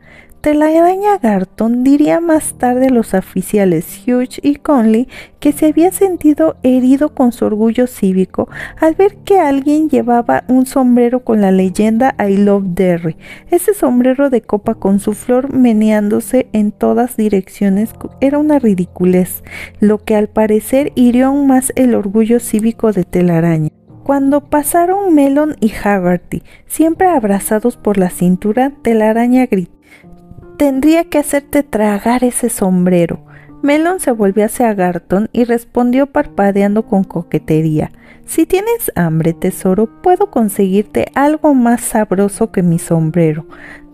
Telaraña 0.43 1.19
Garton 1.19 1.85
diría 1.85 2.19
más 2.19 2.55
tarde 2.55 2.87
a 2.87 2.89
los 2.89 3.13
oficiales 3.13 4.03
Hughes 4.05 4.41
y 4.43 4.55
Conley 4.55 5.07
que 5.39 5.53
se 5.53 5.67
había 5.67 5.93
sentido 5.93 6.57
herido 6.63 7.15
con 7.15 7.31
su 7.31 7.45
orgullo 7.45 7.87
cívico 7.87 8.49
al 8.77 8.93
ver 8.95 9.15
que 9.23 9.39
alguien 9.39 9.87
llevaba 9.87 10.43
un 10.49 10.65
sombrero 10.65 11.23
con 11.23 11.39
la 11.39 11.51
leyenda 11.51 12.13
I 12.19 12.35
Love 12.35 12.65
Derry. 12.75 13.15
Ese 13.51 13.73
sombrero 13.73 14.29
de 14.29 14.41
copa 14.41 14.75
con 14.75 14.99
su 14.99 15.13
flor 15.13 15.53
meneándose 15.53 16.49
en 16.51 16.73
todas 16.73 17.15
direcciones 17.15 17.91
era 18.19 18.37
una 18.37 18.59
ridiculez, 18.59 19.45
lo 19.79 19.99
que 19.99 20.17
al 20.17 20.27
parecer 20.27 20.91
hirió 20.95 21.27
aún 21.27 21.47
más 21.47 21.71
el 21.77 21.95
orgullo 21.95 22.41
cívico 22.41 22.91
de 22.91 23.05
Telaraña. 23.05 23.69
Cuando 24.03 24.41
pasaron 24.41 25.15
Melon 25.15 25.55
y 25.61 25.71
Haggerty, 25.71 26.43
siempre 26.67 27.07
abrazados 27.07 27.77
por 27.77 27.97
la 27.97 28.09
cintura, 28.09 28.73
Telaraña 28.81 29.45
gritó 29.45 29.72
Tendría 30.63 31.03
que 31.03 31.17
hacerte 31.17 31.61
tragar 31.61 32.23
ese 32.23 32.47
sombrero. 32.47 33.19
Melon 33.61 33.99
se 33.99 34.11
volvió 34.11 34.45
hacia 34.45 34.73
Garton 34.73 35.27
y 35.33 35.43
respondió 35.43 36.07
parpadeando 36.07 36.83
con 36.85 37.03
coquetería. 37.03 37.91
Si 38.25 38.45
tienes 38.45 38.89
hambre, 38.95 39.33
tesoro, 39.33 39.89
puedo 40.01 40.31
conseguirte 40.31 41.11
algo 41.15 41.53
más 41.53 41.81
sabroso 41.81 42.53
que 42.53 42.63
mi 42.63 42.79
sombrero. 42.79 43.45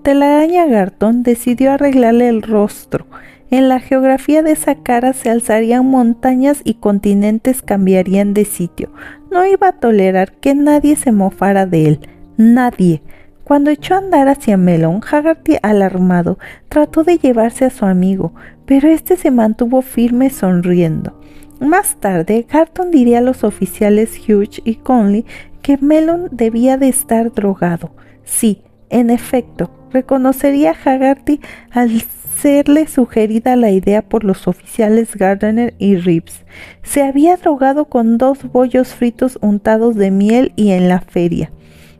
Telaraña 0.04 0.68
Garton 0.68 1.24
decidió 1.24 1.72
arreglarle 1.72 2.28
el 2.28 2.44
rostro. 2.44 3.08
En 3.50 3.68
la 3.68 3.80
geografía 3.80 4.44
de 4.44 4.52
esa 4.52 4.76
cara 4.76 5.14
se 5.14 5.32
alzarían 5.32 5.88
montañas 5.88 6.62
y 6.64 6.76
continentes 6.76 7.64
cambiarían 7.64 8.36
de 8.36 8.46
sitio. 8.46 8.92
No 9.32 9.44
iba 9.44 9.70
a 9.70 9.80
tolerar 9.80 10.34
que 10.34 10.54
nadie 10.54 10.96
se 10.98 11.12
mofara 11.12 11.66
de 11.66 11.88
él. 11.88 12.00
Nadie. 12.38 13.02
Cuando 13.50 13.72
echó 13.72 13.96
a 13.96 13.98
andar 13.98 14.28
hacia 14.28 14.58
Melon, 14.58 15.02
Haggerty, 15.02 15.58
alarmado, 15.64 16.38
trató 16.68 17.04
de 17.04 17.18
llevarse 17.18 17.66
a 17.66 17.72
su 17.72 17.84
amigo, 17.86 18.32
pero 18.68 18.90
este 18.90 19.18
se 19.18 19.32
mantuvo 19.32 19.82
firme 19.82 20.30
sonriendo. 20.30 21.20
Más 21.60 21.96
tarde, 21.96 22.46
Garton 22.48 22.92
diría 22.92 23.18
a 23.18 23.22
los 23.22 23.44
oficiales 23.44 24.20
Hughes 24.20 24.62
y 24.64 24.76
Conley 24.76 25.26
que 25.64 25.78
Melon 25.78 26.28
debía 26.30 26.78
de 26.78 26.90
estar 26.90 27.34
drogado. 27.34 27.90
Sí, 28.24 28.62
en 28.92 29.10
efecto, 29.10 29.72
reconocería 29.92 30.70
a 30.70 30.92
Haggerty 30.92 31.42
al 31.72 32.04
serle 32.40 32.86
sugerida 32.86 33.56
la 33.56 33.72
idea 33.72 34.04
por 34.04 34.26
los 34.26 34.48
oficiales 34.48 35.16
Gardner 35.16 35.74
y 35.80 35.96
Reeves. 35.96 36.46
Se 36.84 37.02
había 37.02 37.36
drogado 37.38 37.86
con 37.86 38.20
dos 38.20 38.44
bollos 38.44 38.90
fritos 38.90 39.40
untados 39.42 39.96
de 39.96 40.12
miel 40.12 40.54
y 40.56 40.70
en 40.70 40.88
la 40.88 41.02
feria. 41.02 41.52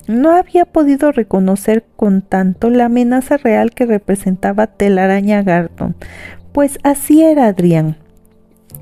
No 0.10 0.32
había 0.32 0.66
podido 0.66 1.12
reconocer 1.12 1.86
con 1.96 2.24
tanto 2.24 2.72
la 2.72 2.86
amenaza 2.86 3.38
real 3.38 3.70
que 3.70 3.86
representaba 3.86 4.66
Telaraña 4.66 5.44
Garton, 5.44 5.96
pues 6.52 6.80
así 6.82 7.22
era 7.22 7.46
Adrián 7.46 7.96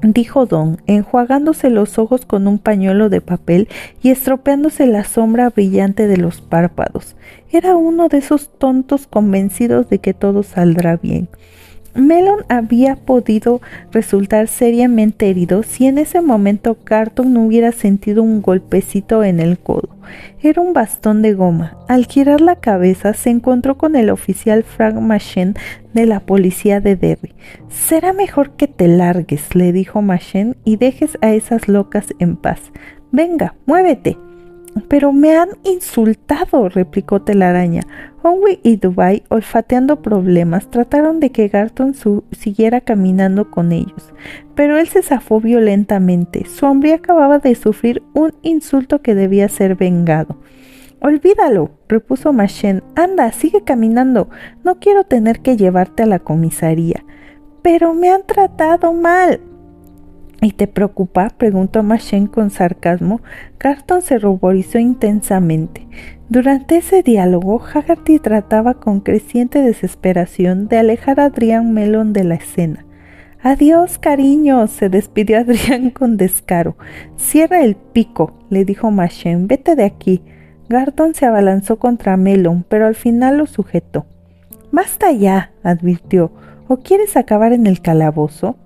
dijo 0.02 0.46
Don, 0.46 0.82
enjuagándose 0.88 1.70
los 1.70 1.98
ojos 1.98 2.26
con 2.26 2.48
un 2.48 2.60
pañuelo 2.60 3.10
de 3.10 3.22
papel 3.22 3.68
y 4.02 4.10
estropeándose 4.10 4.88
la 4.88 5.04
sombra 5.04 5.50
brillante 5.50 6.08
de 6.08 6.18
los 6.18 6.42
párpados. 6.42 7.16
Era 7.52 7.76
uno 7.76 8.08
de 8.08 8.20
esos 8.20 8.50
tontos 8.58 9.08
convencidos 9.08 9.90
de 9.90 10.00
que 10.00 10.14
todo 10.14 10.44
saldrá 10.44 10.98
bien. 10.98 11.30
Melon 11.98 12.46
había 12.48 12.96
podido 12.96 13.60
resultar 13.92 14.48
seriamente 14.48 15.30
herido 15.30 15.64
si 15.64 15.88
en 15.88 15.98
ese 15.98 16.22
momento 16.22 16.76
Carton 16.84 17.34
no 17.34 17.44
hubiera 17.44 17.72
sentido 17.72 18.22
un 18.22 18.44
golpecito 18.44 19.24
en 19.24 19.40
el 19.40 19.58
codo. 19.58 19.90
Era 20.42 20.62
un 20.62 20.74
bastón 20.74 21.24
de 21.24 21.34
goma. 21.34 21.76
Al 21.88 22.06
girar 22.06 22.40
la 22.40 22.58
cabeza 22.58 23.14
se 23.14 23.32
encontró 23.32 23.78
con 23.78 23.96
el 23.96 24.12
oficial 24.12 24.64
Frank 24.64 24.96
Machen 24.96 25.56
de 25.94 26.06
la 26.06 26.20
policía 26.20 26.80
de 26.82 26.96
Derry. 26.96 27.34
Será 27.68 28.14
mejor 28.14 28.52
que 28.52 28.68
te 28.68 28.88
largues, 28.88 29.56
le 29.56 29.72
dijo 29.72 30.04
Machen, 30.04 30.56
y 30.64 30.78
dejes 30.78 31.18
a 31.22 31.34
esas 31.34 31.68
locas 31.68 32.14
en 32.20 32.36
paz. 32.36 32.60
Venga, 33.12 33.56
muévete. 33.66 34.18
Pero 34.88 35.14
me 35.14 35.36
han 35.38 35.50
insultado, 35.64 36.70
replicó 36.70 37.22
Telaraña. 37.22 37.84
Onwy 38.24 38.60
y 38.64 38.76
Dubai, 38.78 39.24
olfateando 39.30 40.02
problemas, 40.02 40.70
trataron 40.70 41.20
de 41.20 41.32
que 41.32 41.48
Garton 41.48 41.94
siguiera 42.32 42.82
caminando 42.82 43.50
con 43.50 43.72
ellos, 43.72 44.14
pero 44.54 44.78
él 44.78 44.88
se 44.88 45.02
zafó 45.02 45.40
violentamente. 45.40 46.46
Su 46.46 46.66
hombre 46.66 46.94
acababa 46.94 47.40
de 47.40 47.56
sufrir 47.56 48.04
un 48.14 48.34
insulto 48.42 49.02
que 49.02 49.16
debía 49.16 49.48
ser 49.48 49.76
vengado. 49.76 50.38
Olvídalo, 51.00 51.70
repuso 51.88 52.34
Machen. 52.34 52.84
Anda, 52.96 53.32
sigue 53.32 53.64
caminando. 53.64 54.30
No 54.64 54.80
quiero 54.80 55.04
tener 55.04 55.42
que 55.42 55.56
llevarte 55.56 56.04
a 56.04 56.08
la 56.08 56.20
comisaría. 56.20 57.06
Pero 57.62 57.94
me 57.94 58.10
han 58.10 58.26
tratado 58.26 58.94
mal. 58.94 59.40
¿Y 60.42 60.52
te 60.52 60.68
preocupa? 60.68 61.30
preguntó 61.38 61.82
Machen 61.82 62.28
con 62.28 62.52
sarcasmo. 62.52 63.22
Carton 63.58 64.02
se 64.02 64.20
ruborizó 64.20 64.78
intensamente. 64.78 65.88
Durante 66.30 66.78
ese 66.78 67.02
diálogo, 67.02 67.62
Haggerty 67.62 68.20
trataba 68.20 68.76
con 68.76 69.00
creciente 69.00 69.62
desesperación 69.62 70.68
de 70.68 70.78
alejar 70.78 71.20
a 71.20 71.26
Adrián 71.26 71.74
Melon 71.74 72.14
de 72.14 72.24
la 72.24 72.36
escena. 72.36 72.86
Adiós, 73.42 73.98
cariño, 73.98 74.68
se 74.68 74.90
despidió 74.90 75.38
Adrián 75.40 75.90
con 75.90 76.18
descaro. 76.18 76.76
Cierra 77.16 77.64
el 77.64 77.76
pico, 77.76 78.38
le 78.50 78.66
dijo 78.66 78.92
Machen, 78.92 79.48
vete 79.48 79.76
de 79.76 79.86
aquí. 79.86 80.22
Garton 80.70 81.16
se 81.16 81.26
abalanzó 81.26 81.80
contra 81.80 82.18
Melon, 82.18 82.66
pero 82.68 82.86
al 82.86 82.96
final 82.96 83.38
lo 83.38 83.48
sujetó. 83.48 84.06
Basta 84.72 85.12
ya, 85.14 85.52
advirtió. 85.64 86.32
¿O 86.68 86.78
quieres 86.78 87.16
acabar 87.16 87.54
en 87.54 87.68
el 87.68 87.82
calabozo? 87.82 88.58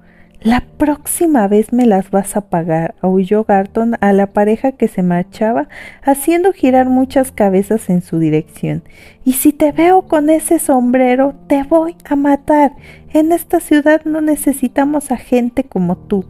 La 0.43 0.63
próxima 0.79 1.47
vez 1.47 1.71
me 1.71 1.85
las 1.85 2.09
vas 2.09 2.35
a 2.35 2.41
pagar, 2.41 2.95
aulló 3.01 3.43
Garton 3.43 3.95
a 4.01 4.11
la 4.11 4.33
pareja 4.33 4.71
que 4.71 4.87
se 4.87 5.03
marchaba, 5.03 5.69
haciendo 6.01 6.51
girar 6.51 6.89
muchas 6.89 7.31
cabezas 7.31 7.91
en 7.91 8.01
su 8.01 8.17
dirección. 8.17 8.81
Y 9.23 9.33
si 9.33 9.53
te 9.53 9.71
veo 9.71 10.01
con 10.07 10.31
ese 10.31 10.57
sombrero, 10.57 11.35
te 11.45 11.61
voy 11.61 11.95
a 12.05 12.15
matar. 12.15 12.71
En 13.13 13.31
esta 13.31 13.59
ciudad 13.59 14.01
no 14.03 14.19
necesitamos 14.19 15.11
a 15.11 15.17
gente 15.17 15.63
como 15.63 15.95
tú. 15.95 16.25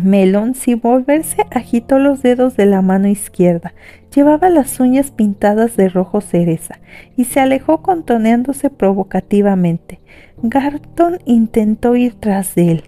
Melon, 0.00 0.54
sin 0.54 0.80
volverse, 0.80 1.44
agitó 1.50 1.98
los 1.98 2.22
dedos 2.22 2.56
de 2.56 2.64
la 2.64 2.80
mano 2.80 3.08
izquierda. 3.08 3.74
Llevaba 4.14 4.48
las 4.48 4.80
uñas 4.80 5.10
pintadas 5.10 5.76
de 5.76 5.90
rojo 5.90 6.22
cereza 6.22 6.80
y 7.14 7.24
se 7.24 7.40
alejó 7.40 7.82
contoneándose 7.82 8.70
provocativamente. 8.70 10.00
Garton 10.42 11.18
intentó 11.24 11.96
ir 11.96 12.14
tras 12.14 12.54
de 12.54 12.72
él. 12.72 12.84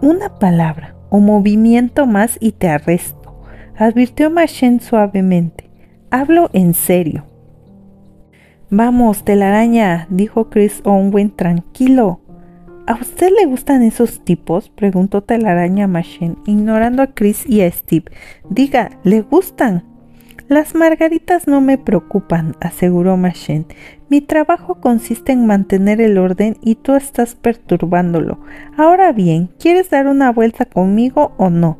Una 0.00 0.38
palabra 0.38 0.94
o 1.10 1.18
movimiento 1.18 2.06
más 2.06 2.38
y 2.40 2.52
te 2.52 2.68
arresto, 2.68 3.42
advirtió 3.76 4.30
Machen 4.30 4.80
suavemente. 4.80 5.70
Hablo 6.10 6.50
en 6.52 6.74
serio. 6.74 7.26
Vamos, 8.70 9.24
telaraña, 9.24 10.06
dijo 10.10 10.50
Chris 10.50 10.80
Owen 10.84 11.30
tranquilo. 11.30 12.20
¿A 12.86 12.94
usted 12.94 13.30
le 13.38 13.46
gustan 13.46 13.82
esos 13.82 14.24
tipos? 14.24 14.70
preguntó 14.70 15.22
telaraña 15.22 15.86
Machen, 15.86 16.38
ignorando 16.46 17.02
a 17.02 17.08
Chris 17.08 17.48
y 17.48 17.62
a 17.62 17.70
Steve. 17.70 18.06
Diga, 18.48 18.90
¿le 19.02 19.22
gustan? 19.22 19.95
Las 20.48 20.76
margaritas 20.76 21.48
no 21.48 21.60
me 21.60 21.76
preocupan, 21.76 22.54
aseguró 22.60 23.16
Machen. 23.16 23.66
Mi 24.08 24.20
trabajo 24.20 24.76
consiste 24.76 25.32
en 25.32 25.44
mantener 25.44 26.00
el 26.00 26.18
orden 26.18 26.56
y 26.60 26.76
tú 26.76 26.94
estás 26.94 27.34
perturbándolo. 27.34 28.38
Ahora 28.76 29.10
bien, 29.12 29.50
¿quieres 29.58 29.90
dar 29.90 30.06
una 30.06 30.30
vuelta 30.30 30.64
conmigo 30.64 31.32
o 31.36 31.50
no? 31.50 31.78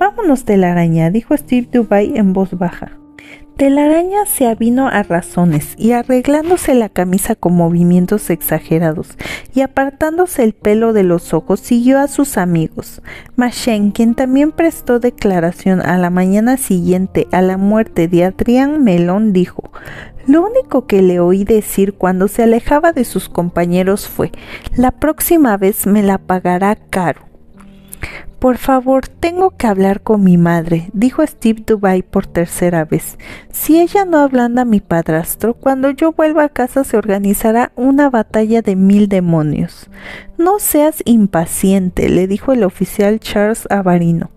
Vámonos 0.00 0.44
de 0.46 0.56
la 0.56 0.72
araña, 0.72 1.10
dijo 1.10 1.36
Steve 1.36 1.68
Dubai 1.70 2.16
en 2.16 2.32
voz 2.32 2.58
baja. 2.58 2.98
Telaraña 3.56 4.24
se 4.26 4.46
avino 4.46 4.88
a 4.88 5.02
razones 5.02 5.74
y 5.76 5.92
arreglándose 5.92 6.74
la 6.74 6.88
camisa 6.88 7.34
con 7.34 7.54
movimientos 7.54 8.30
exagerados 8.30 9.16
y 9.54 9.60
apartándose 9.60 10.42
el 10.42 10.52
pelo 10.52 10.92
de 10.92 11.02
los 11.02 11.34
ojos 11.34 11.60
siguió 11.60 11.98
a 11.98 12.08
sus 12.08 12.38
amigos. 12.38 13.02
Machen, 13.36 13.90
quien 13.90 14.14
también 14.14 14.52
prestó 14.52 15.00
declaración 15.00 15.80
a 15.82 15.98
la 15.98 16.10
mañana 16.10 16.56
siguiente 16.56 17.28
a 17.30 17.42
la 17.42 17.58
muerte 17.58 18.08
de 18.08 18.24
Adrián 18.24 18.82
Melón, 18.82 19.32
dijo, 19.32 19.70
lo 20.26 20.42
único 20.42 20.86
que 20.86 21.02
le 21.02 21.20
oí 21.20 21.44
decir 21.44 21.94
cuando 21.94 22.28
se 22.28 22.44
alejaba 22.44 22.92
de 22.92 23.04
sus 23.04 23.28
compañeros 23.28 24.08
fue, 24.08 24.32
la 24.76 24.92
próxima 24.92 25.56
vez 25.56 25.86
me 25.86 26.02
la 26.02 26.18
pagará 26.18 26.76
caro. 26.76 27.31
Por 28.42 28.58
favor, 28.58 29.06
tengo 29.06 29.52
que 29.56 29.68
hablar 29.68 30.00
con 30.00 30.24
mi 30.24 30.36
madre, 30.36 30.90
dijo 30.92 31.24
Steve 31.24 31.62
Dubai 31.64 32.02
por 32.02 32.26
tercera 32.26 32.84
vez. 32.84 33.16
Si 33.52 33.80
ella 33.80 34.04
no 34.04 34.18
ablanda 34.18 34.62
a 34.62 34.64
mi 34.64 34.80
padrastro, 34.80 35.54
cuando 35.54 35.90
yo 35.90 36.10
vuelva 36.10 36.42
a 36.42 36.48
casa 36.48 36.82
se 36.82 36.96
organizará 36.96 37.70
una 37.76 38.10
batalla 38.10 38.60
de 38.60 38.74
mil 38.74 39.08
demonios. 39.08 39.88
No 40.38 40.58
seas 40.58 41.02
impaciente, 41.04 42.08
le 42.08 42.26
dijo 42.26 42.52
el 42.52 42.64
oficial 42.64 43.20
Charles 43.20 43.68
Avarino. 43.70 44.30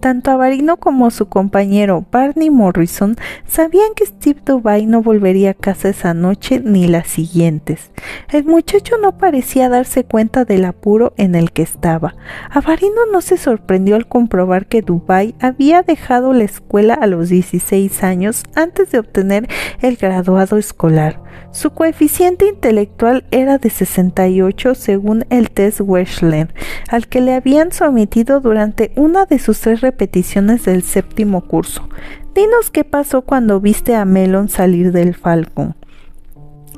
Tanto 0.00 0.30
Avarino 0.30 0.78
como 0.78 1.10
su 1.10 1.26
compañero 1.26 2.06
Barney 2.10 2.48
Morrison 2.48 3.16
sabían 3.46 3.92
que 3.94 4.06
Steve 4.06 4.40
Dubai 4.46 4.86
no 4.86 5.02
volvería 5.02 5.50
a 5.50 5.54
casa 5.54 5.90
esa 5.90 6.14
noche 6.14 6.62
ni 6.64 6.88
las 6.88 7.06
siguientes. 7.06 7.90
El 8.30 8.44
muchacho 8.44 8.96
no 8.96 9.18
parecía 9.18 9.68
darse 9.68 10.04
cuenta 10.04 10.46
del 10.46 10.64
apuro 10.64 11.12
en 11.18 11.34
el 11.34 11.52
que 11.52 11.60
estaba. 11.60 12.14
Avarino 12.50 13.06
no 13.12 13.20
se 13.20 13.36
sorprendió 13.36 13.94
al 13.94 14.08
comprobar 14.08 14.66
que 14.66 14.80
Dubai 14.80 15.34
había 15.38 15.82
dejado 15.82 16.32
la 16.32 16.44
escuela 16.44 16.94
a 16.94 17.06
los 17.06 17.28
16 17.28 18.02
años 18.02 18.44
antes 18.54 18.90
de 18.90 19.00
obtener 19.00 19.48
el 19.82 19.96
graduado 19.96 20.56
escolar. 20.56 21.20
Su 21.52 21.70
coeficiente 21.70 22.46
intelectual 22.46 23.24
era 23.30 23.58
de 23.58 23.70
68 23.70 24.74
según 24.74 25.26
el 25.30 25.50
test 25.50 25.80
Wechsler, 25.80 26.54
al 26.88 27.08
que 27.08 27.20
le 27.20 27.34
habían 27.34 27.72
sometido 27.72 28.40
durante 28.40 28.92
una 28.96 29.26
de 29.26 29.38
sus 29.38 29.60
tres 29.60 29.80
repeticiones 29.80 30.64
del 30.64 30.82
séptimo 30.82 31.42
curso. 31.42 31.88
Dinos 32.34 32.70
qué 32.70 32.84
pasó 32.84 33.22
cuando 33.22 33.60
viste 33.60 33.96
a 33.96 34.04
Melon 34.04 34.48
salir 34.48 34.92
del 34.92 35.14
Falcon. 35.14 35.74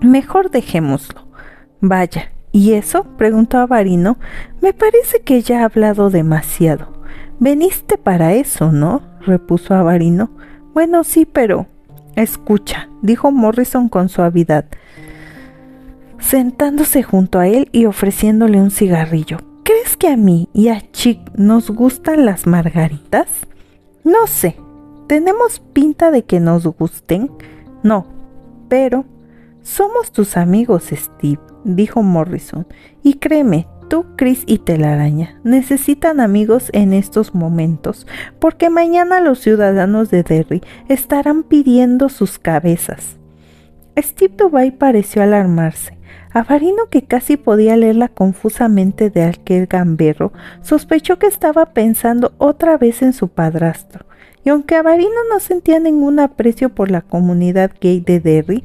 Mejor 0.00 0.50
dejémoslo. 0.50 1.26
Vaya, 1.80 2.32
¿y 2.50 2.72
eso? 2.72 3.04
preguntó 3.18 3.58
Avarino. 3.58 4.18
Me 4.60 4.72
parece 4.72 5.20
que 5.20 5.42
ya 5.42 5.60
ha 5.60 5.64
hablado 5.66 6.10
demasiado. 6.10 6.92
Veniste 7.38 7.98
para 7.98 8.32
eso, 8.34 8.72
¿no? 8.72 9.02
repuso 9.20 9.74
Avarino. 9.74 10.30
Bueno, 10.74 11.04
sí, 11.04 11.26
pero 11.26 11.66
Escucha, 12.16 12.88
dijo 13.00 13.30
Morrison 13.30 13.88
con 13.88 14.08
suavidad, 14.08 14.66
sentándose 16.18 17.02
junto 17.02 17.38
a 17.38 17.48
él 17.48 17.68
y 17.72 17.86
ofreciéndole 17.86 18.60
un 18.60 18.70
cigarrillo. 18.70 19.38
¿Crees 19.64 19.96
que 19.96 20.08
a 20.08 20.16
mí 20.16 20.48
y 20.52 20.68
a 20.68 20.80
Chick 20.92 21.20
nos 21.36 21.70
gustan 21.70 22.26
las 22.26 22.46
margaritas? 22.46 23.28
No 24.04 24.26
sé. 24.26 24.56
¿Tenemos 25.06 25.60
pinta 25.72 26.10
de 26.10 26.24
que 26.24 26.40
nos 26.40 26.66
gusten? 26.66 27.30
No. 27.82 28.06
Pero 28.68 29.04
somos 29.62 30.10
tus 30.10 30.36
amigos, 30.36 30.90
Steve, 30.92 31.40
dijo 31.64 32.02
Morrison. 32.02 32.66
Y 33.02 33.14
créeme, 33.14 33.68
tú, 33.92 34.06
Chris 34.16 34.44
y 34.46 34.56
Telaraña 34.56 35.38
necesitan 35.44 36.18
amigos 36.20 36.70
en 36.72 36.94
estos 36.94 37.34
momentos, 37.34 38.06
porque 38.38 38.70
mañana 38.70 39.20
los 39.20 39.40
ciudadanos 39.40 40.10
de 40.10 40.22
Derry 40.22 40.62
estarán 40.88 41.42
pidiendo 41.42 42.08
sus 42.08 42.38
cabezas. 42.38 43.18
Steve 43.98 44.32
Dubai 44.34 44.70
pareció 44.70 45.22
alarmarse. 45.22 45.98
Avarino, 46.32 46.88
que 46.88 47.02
casi 47.02 47.36
podía 47.36 47.76
leer 47.76 47.96
la 47.96 48.08
confusa 48.08 48.66
mente 48.66 49.10
de 49.10 49.24
aquel 49.24 49.66
gamberro, 49.66 50.32
sospechó 50.62 51.18
que 51.18 51.26
estaba 51.26 51.74
pensando 51.74 52.32
otra 52.38 52.78
vez 52.78 53.02
en 53.02 53.12
su 53.12 53.28
padrastro. 53.28 54.06
Y 54.42 54.48
aunque 54.48 54.76
Avarino 54.76 55.20
no 55.30 55.38
sentía 55.38 55.78
ningún 55.80 56.18
aprecio 56.18 56.70
por 56.70 56.90
la 56.90 57.02
comunidad 57.02 57.72
gay 57.78 58.00
de 58.00 58.20
Derry, 58.20 58.64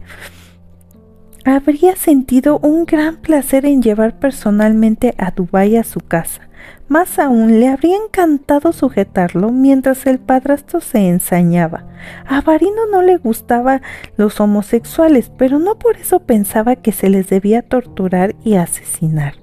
habría 1.55 1.95
sentido 1.95 2.59
un 2.59 2.85
gran 2.85 3.17
placer 3.17 3.65
en 3.65 3.81
llevar 3.81 4.19
personalmente 4.19 5.13
a 5.17 5.31
Dubái 5.31 5.77
a 5.77 5.83
su 5.83 5.99
casa. 5.99 6.41
Más 6.87 7.19
aún, 7.19 7.59
le 7.59 7.67
habría 7.67 7.97
encantado 7.97 8.71
sujetarlo 8.71 9.51
mientras 9.51 10.05
el 10.07 10.19
padrastro 10.19 10.79
se 10.79 11.09
ensañaba. 11.09 11.85
A 12.25 12.41
Varino 12.41 12.85
no 12.91 13.01
le 13.01 13.17
gustaban 13.17 13.81
los 14.15 14.39
homosexuales, 14.39 15.31
pero 15.37 15.59
no 15.59 15.77
por 15.77 15.97
eso 15.97 16.19
pensaba 16.19 16.75
que 16.77 16.91
se 16.91 17.09
les 17.09 17.27
debía 17.27 17.61
torturar 17.61 18.35
y 18.43 18.55
asesinar. 18.55 19.35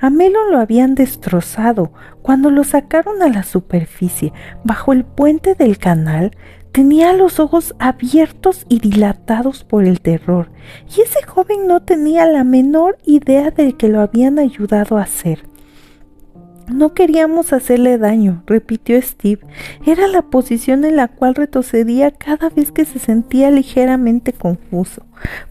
A 0.00 0.08
Melon 0.08 0.50
lo 0.50 0.58
habían 0.58 0.94
destrozado. 0.94 1.92
Cuando 2.22 2.50
lo 2.50 2.64
sacaron 2.64 3.22
a 3.22 3.28
la 3.28 3.42
superficie, 3.42 4.32
bajo 4.64 4.92
el 4.92 5.04
puente 5.04 5.54
del 5.54 5.78
canal, 5.78 6.32
Tenía 6.72 7.12
los 7.12 7.40
ojos 7.40 7.74
abiertos 7.80 8.64
y 8.68 8.78
dilatados 8.78 9.64
por 9.64 9.84
el 9.84 10.00
terror, 10.00 10.50
y 10.96 11.00
ese 11.00 11.22
joven 11.26 11.66
no 11.66 11.82
tenía 11.82 12.26
la 12.26 12.44
menor 12.44 12.96
idea 13.04 13.50
de 13.50 13.72
que 13.72 13.88
lo 13.88 14.00
habían 14.00 14.38
ayudado 14.38 14.96
a 14.96 15.02
hacer. 15.02 15.50
No 16.72 16.94
queríamos 16.94 17.52
hacerle 17.52 17.98
daño, 17.98 18.44
repitió 18.46 19.00
Steve. 19.02 19.40
Era 19.84 20.06
la 20.06 20.22
posición 20.22 20.84
en 20.84 20.94
la 20.94 21.08
cual 21.08 21.34
retrocedía 21.34 22.12
cada 22.12 22.48
vez 22.48 22.70
que 22.70 22.84
se 22.84 23.00
sentía 23.00 23.50
ligeramente 23.50 24.32
confuso. 24.32 25.02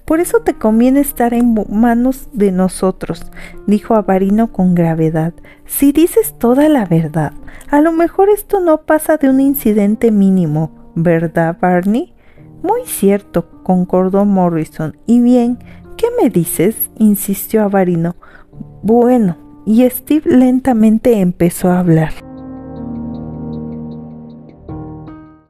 Por 0.05 0.21
eso 0.21 0.39
te 0.39 0.53
conviene 0.53 1.01
estar 1.01 1.33
en 1.33 1.53
manos 1.69 2.29
de 2.31 2.53
nosotros, 2.53 3.29
dijo 3.67 3.95
Avarino 3.95 4.53
con 4.53 4.73
gravedad. 4.73 5.33
Si 5.65 5.91
dices 5.91 6.35
toda 6.39 6.69
la 6.69 6.85
verdad, 6.85 7.33
a 7.69 7.81
lo 7.81 7.91
mejor 7.91 8.29
esto 8.29 8.61
no 8.61 8.83
pasa 8.83 9.17
de 9.17 9.29
un 9.29 9.41
incidente 9.41 10.11
mínimo, 10.11 10.78
¿verdad, 11.03 11.57
Barney? 11.59 12.13
Muy 12.61 12.81
cierto, 12.85 13.49
concordó 13.63 14.25
Morrison. 14.25 14.97
Y 15.05 15.21
bien, 15.21 15.59
¿qué 15.97 16.07
me 16.21 16.29
dices? 16.29 16.75
insistió 16.97 17.63
Avarino. 17.63 18.15
Bueno, 18.83 19.37
y 19.65 19.87
Steve 19.89 20.29
lentamente 20.29 21.19
empezó 21.19 21.69
a 21.69 21.79
hablar. 21.79 22.13